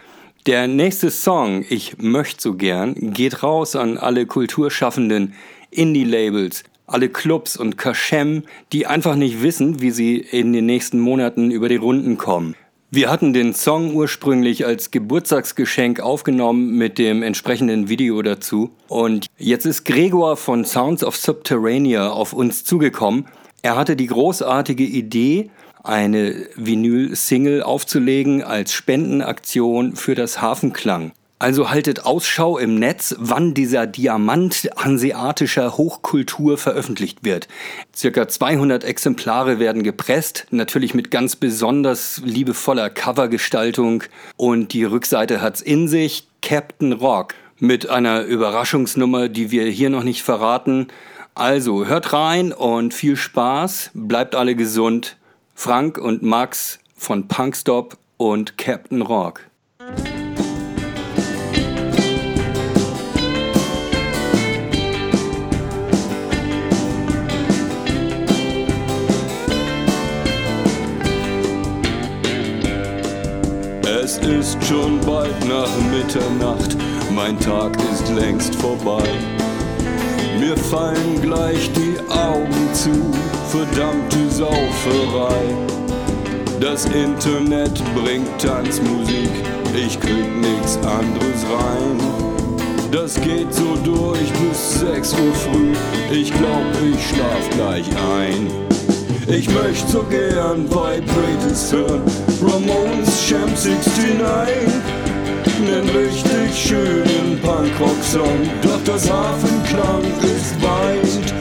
Der 0.45 0.67
nächste 0.67 1.11
Song, 1.11 1.65
Ich 1.67 1.97
möchte 1.97 2.41
so 2.41 2.53
gern, 2.53 2.95
geht 3.13 3.43
raus 3.43 3.75
an 3.75 3.97
alle 3.97 4.25
kulturschaffenden 4.25 5.33
Indie-Labels, 5.71 6.63
alle 6.85 7.09
Clubs 7.09 7.57
und 7.57 7.77
Kaschem, 7.77 8.43
die 8.71 8.87
einfach 8.87 9.15
nicht 9.15 9.41
wissen, 9.41 9.81
wie 9.81 9.91
sie 9.91 10.15
in 10.15 10.53
den 10.53 10.65
nächsten 10.65 10.99
Monaten 10.99 11.51
über 11.51 11.67
die 11.67 11.75
Runden 11.75 12.17
kommen. 12.17 12.55
Wir 12.89 13.09
hatten 13.11 13.33
den 13.33 13.53
Song 13.53 13.93
ursprünglich 13.93 14.65
als 14.65 14.91
Geburtstagsgeschenk 14.91 15.99
aufgenommen 15.99 16.77
mit 16.77 16.97
dem 16.97 17.21
entsprechenden 17.21 17.89
Video 17.89 18.21
dazu. 18.21 18.71
Und 18.87 19.25
jetzt 19.37 19.65
ist 19.65 19.83
Gregor 19.83 20.37
von 20.37 20.63
Sounds 20.63 21.03
of 21.03 21.17
Subterranea 21.17 22.11
auf 22.11 22.31
uns 22.31 22.63
zugekommen. 22.63 23.25
Er 23.61 23.75
hatte 23.75 23.97
die 23.97 24.07
großartige 24.07 24.85
Idee, 24.85 25.49
eine 25.87 26.47
Vinyl-Single 26.55 27.63
aufzulegen 27.63 28.43
als 28.43 28.73
Spendenaktion 28.73 29.95
für 29.95 30.15
das 30.15 30.41
Hafenklang. 30.41 31.13
Also 31.39 31.69
haltet 31.69 32.03
Ausschau 32.03 32.57
im 32.57 32.79
Netz, 32.79 33.15
wann 33.19 33.53
dieser 33.53 33.85
Diamant 33.85 34.69
hanseatischer 34.75 35.77
Hochkultur 35.77 36.57
veröffentlicht 36.57 37.23
wird. 37.23 37.47
Circa 37.95 38.27
200 38.27 38.83
Exemplare 38.83 39.59
werden 39.59 39.83
gepresst, 39.83 40.47
natürlich 40.49 40.95
mit 40.95 41.11
ganz 41.11 41.35
besonders 41.35 42.21
liebevoller 42.25 42.89
Covergestaltung. 42.89 44.03
Und 44.35 44.73
die 44.73 44.83
Rückseite 44.83 45.39
hat's 45.39 45.61
in 45.61 45.87
sich, 45.87 46.27
Captain 46.41 46.93
Rock, 46.93 47.35
mit 47.59 47.87
einer 47.87 48.23
Überraschungsnummer, 48.23 49.29
die 49.29 49.51
wir 49.51 49.65
hier 49.65 49.91
noch 49.91 50.03
nicht 50.03 50.23
verraten. 50.23 50.87
Also 51.35 51.85
hört 51.85 52.13
rein 52.13 52.51
und 52.51 52.95
viel 52.95 53.15
Spaß, 53.15 53.91
bleibt 53.93 54.33
alle 54.33 54.55
gesund. 54.55 55.17
Frank 55.59 55.97
und 55.97 56.21
Max 56.21 56.77
von 56.95 57.27
Punkstop 57.27 57.97
und 58.17 58.59
Captain 58.59 59.01
Rock. 59.01 59.41
Es 73.83 74.19
ist 74.19 74.63
schon 74.63 75.01
bald 75.01 75.33
nach 75.47 75.67
Mitternacht, 75.91 76.77
mein 77.15 77.37
Tag 77.39 77.75
ist 77.91 78.07
längst 78.09 78.53
vorbei. 78.53 79.03
Mir 80.39 80.55
fallen 80.55 81.21
gleich 81.21 81.69
die 81.73 81.97
Augen 82.11 82.73
zu, 82.73 82.91
verdammte 83.49 84.29
Sauferei. 84.29 85.55
Das 86.59 86.85
Internet 86.85 87.81
bringt 87.95 88.29
Tanzmusik, 88.39 89.31
ich 89.75 89.99
krieg 89.99 90.27
nix 90.35 90.77
anderes 90.77 91.43
rein. 91.43 91.99
Das 92.91 93.19
geht 93.19 93.51
so 93.53 93.75
durch 93.83 94.31
bis 94.33 94.79
6 94.79 95.13
Uhr 95.13 95.33
früh, 95.33 95.73
ich 96.11 96.31
glaub, 96.31 96.65
ich 96.83 97.07
schlaf 97.07 97.49
gleich 97.55 97.87
ein. 98.19 98.47
Ich 99.27 99.49
möchte 99.49 99.91
so 99.91 100.03
gern 100.03 100.69
Vibrators 100.69 101.73
hören, 101.73 102.01
Ramones 102.41 103.27
Champ 103.27 103.49
69. 103.49 105.06
Nen 105.59 105.89
richtig 105.89 106.55
schönen 106.55 107.39
Punkrock-Song, 107.41 108.47
doch 108.61 108.83
das 108.85 109.09
Hafenklang 109.09 110.03
ist 110.21 110.55
weit. 110.61 111.33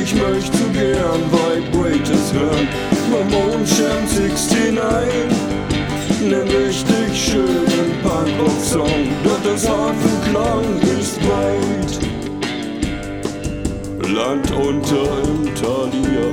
Ich 0.00 0.14
möchte 0.14 0.56
so 0.56 0.64
gern 0.72 1.20
Vibrators 1.32 2.32
hören, 2.32 2.68
Ramones 3.12 3.76
Champ 3.76 4.08
69. 4.08 4.72
Nen 6.22 6.48
richtig 6.48 7.12
schönen 7.12 7.92
Punkrock-Song, 8.02 9.08
doch 9.24 9.42
das 9.42 9.68
Hafenklang 9.68 10.64
ist 10.98 11.18
weit. 11.26 12.10
Land 14.14 14.50
unter 14.52 15.22
im 15.24 15.54
Talier. 15.56 16.32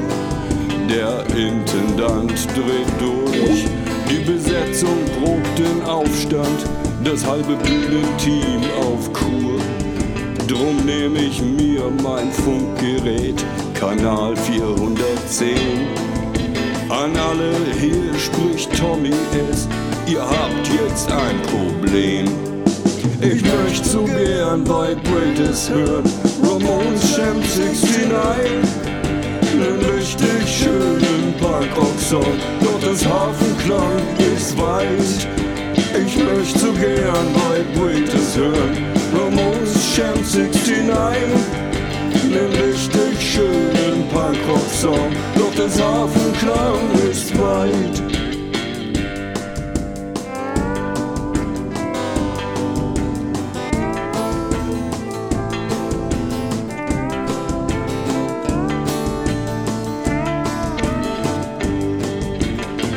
Der 0.87 1.23
Intendant 1.35 2.47
dreht 2.55 2.93
durch. 2.99 3.65
Die 4.09 4.23
Besetzung 4.23 4.97
probt 5.19 5.59
den 5.59 5.83
Aufstand. 5.83 6.86
Das 7.09 7.25
halbe 7.25 7.55
Bühnenteam 7.55 8.61
auf 8.81 9.13
Kur. 9.13 9.61
Drum 10.45 10.75
nehm 10.85 11.15
ich 11.15 11.41
mir 11.41 11.89
mein 12.03 12.29
Funkgerät, 12.33 13.45
Kanal 13.73 14.35
410. 14.35 15.55
An 16.89 17.15
alle, 17.15 17.53
hier 17.79 18.13
spricht 18.19 18.77
Tommy 18.77 19.13
S. 19.49 19.69
Ihr 20.05 20.19
habt 20.21 20.67
jetzt 20.67 21.09
ein 21.09 21.41
Problem. 21.43 22.27
Ich 23.21 23.41
möchte 23.41 23.87
so 23.87 24.03
gern 24.03 24.67
Vibrators 24.67 25.69
hören, 25.69 26.03
Ramones 26.43 27.15
Champ 27.15 27.41
69 27.41 28.11
nen 29.55 29.79
richtig 29.95 30.45
schönen 30.45 31.33
Punkrock-Song, 31.39 32.37
doch 32.61 32.79
das 32.81 33.05
Hafenklang 33.07 34.01
ist 34.35 34.57
weit. 34.57 35.46
Ich 36.05 36.15
möchte 36.15 36.59
so 36.59 36.71
gern 36.73 37.27
Vibrators 37.33 38.37
hören, 38.37 38.77
Ramones 39.13 39.95
Champ 39.95 40.17
69. 40.17 40.87
Nen 42.29 42.51
richtig 42.51 43.19
schönen 43.19 44.07
Punkrock-Song, 44.09 45.11
doch 45.35 45.55
das 45.55 45.81
Hafenklang 45.81 46.91
ist 47.09 47.35
weit. 47.39 48.03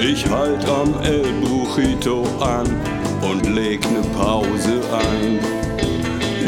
Ich 0.02 0.28
halt 0.28 0.68
am 0.68 0.94
El 1.02 1.32
Brujito 1.40 2.26
an 2.40 2.89
und 3.22 3.46
leg 3.46 3.80
ne 3.90 4.02
Pause 4.16 4.80
ein. 4.92 5.40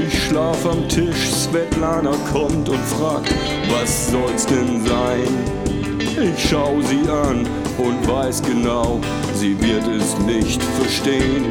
Ich 0.06 0.24
schlaf 0.24 0.64
am 0.64 0.88
Tisch, 0.88 1.30
Svetlana 1.30 2.12
kommt 2.32 2.68
und 2.68 2.84
fragt, 2.84 3.34
was 3.70 4.10
soll's 4.10 4.46
denn 4.46 4.84
sein? 4.86 5.62
Ich 6.00 6.48
schau 6.48 6.80
sie 6.82 7.08
an 7.08 7.46
und 7.78 8.08
weiß 8.08 8.42
genau, 8.42 9.00
sie 9.34 9.58
wird 9.60 9.86
es 9.88 10.18
nicht 10.26 10.62
verstehen. 10.62 11.46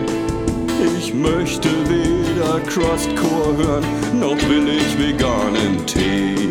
Ich 0.97 1.13
möchte 1.13 1.69
weder 1.87 2.59
Crustcore 2.61 3.57
hören, 3.57 3.85
noch 4.19 4.37
will 4.49 4.67
ich 4.69 4.97
veganen 4.97 5.85
Tee. 5.85 6.49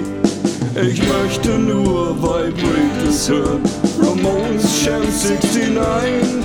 Ich 0.80 1.02
möchte 1.08 1.58
nur 1.58 2.16
Vibrators 2.16 3.28
hören, 3.28 3.62
Ramones 4.00 4.84
Champ 4.84 5.04
69. 5.04 6.44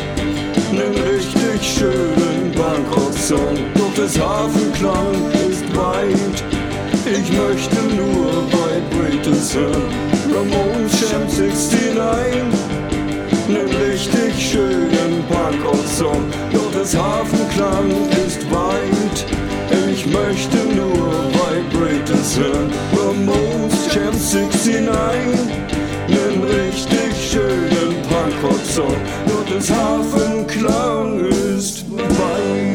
Nen 0.71 0.93
richtig 0.95 1.35
schönen 1.66 2.51
Bangkok-Song, 2.53 3.57
doch 3.74 3.93
das 3.95 4.20
Hafenklang 4.20 5.16
ist 5.49 5.66
weit. 5.76 6.43
Ich 7.05 7.32
möchte 7.34 7.76
nur 7.95 8.45
Vibrators 8.51 9.55
hören, 9.55 9.84
Ramones 10.34 10.99
Champ 10.99 11.28
69. 11.28 11.97
Nen 13.47 13.70
richtig 13.84 14.51
schönen 14.51 15.24
Bangkok-Song, 15.28 16.24
doch 16.53 16.72
das 16.78 16.95
Hafenklang 16.95 17.89
ist 18.26 18.41
weit. 18.51 19.26
Ich 19.89 20.05
möchte 20.05 20.57
nur 20.76 21.32
Vibrators 21.34 22.38
hören, 22.38 22.72
Ramones 22.95 23.89
Champ 23.91 24.13
69. 24.13 24.89
Nen 26.07 26.43
richtig 26.43 27.32
schönen 27.32 27.95
Punkrock-Song, 28.07 28.95
nur 29.26 29.43
das 29.51 29.72
Hafen 29.72 30.45
find 32.18 32.74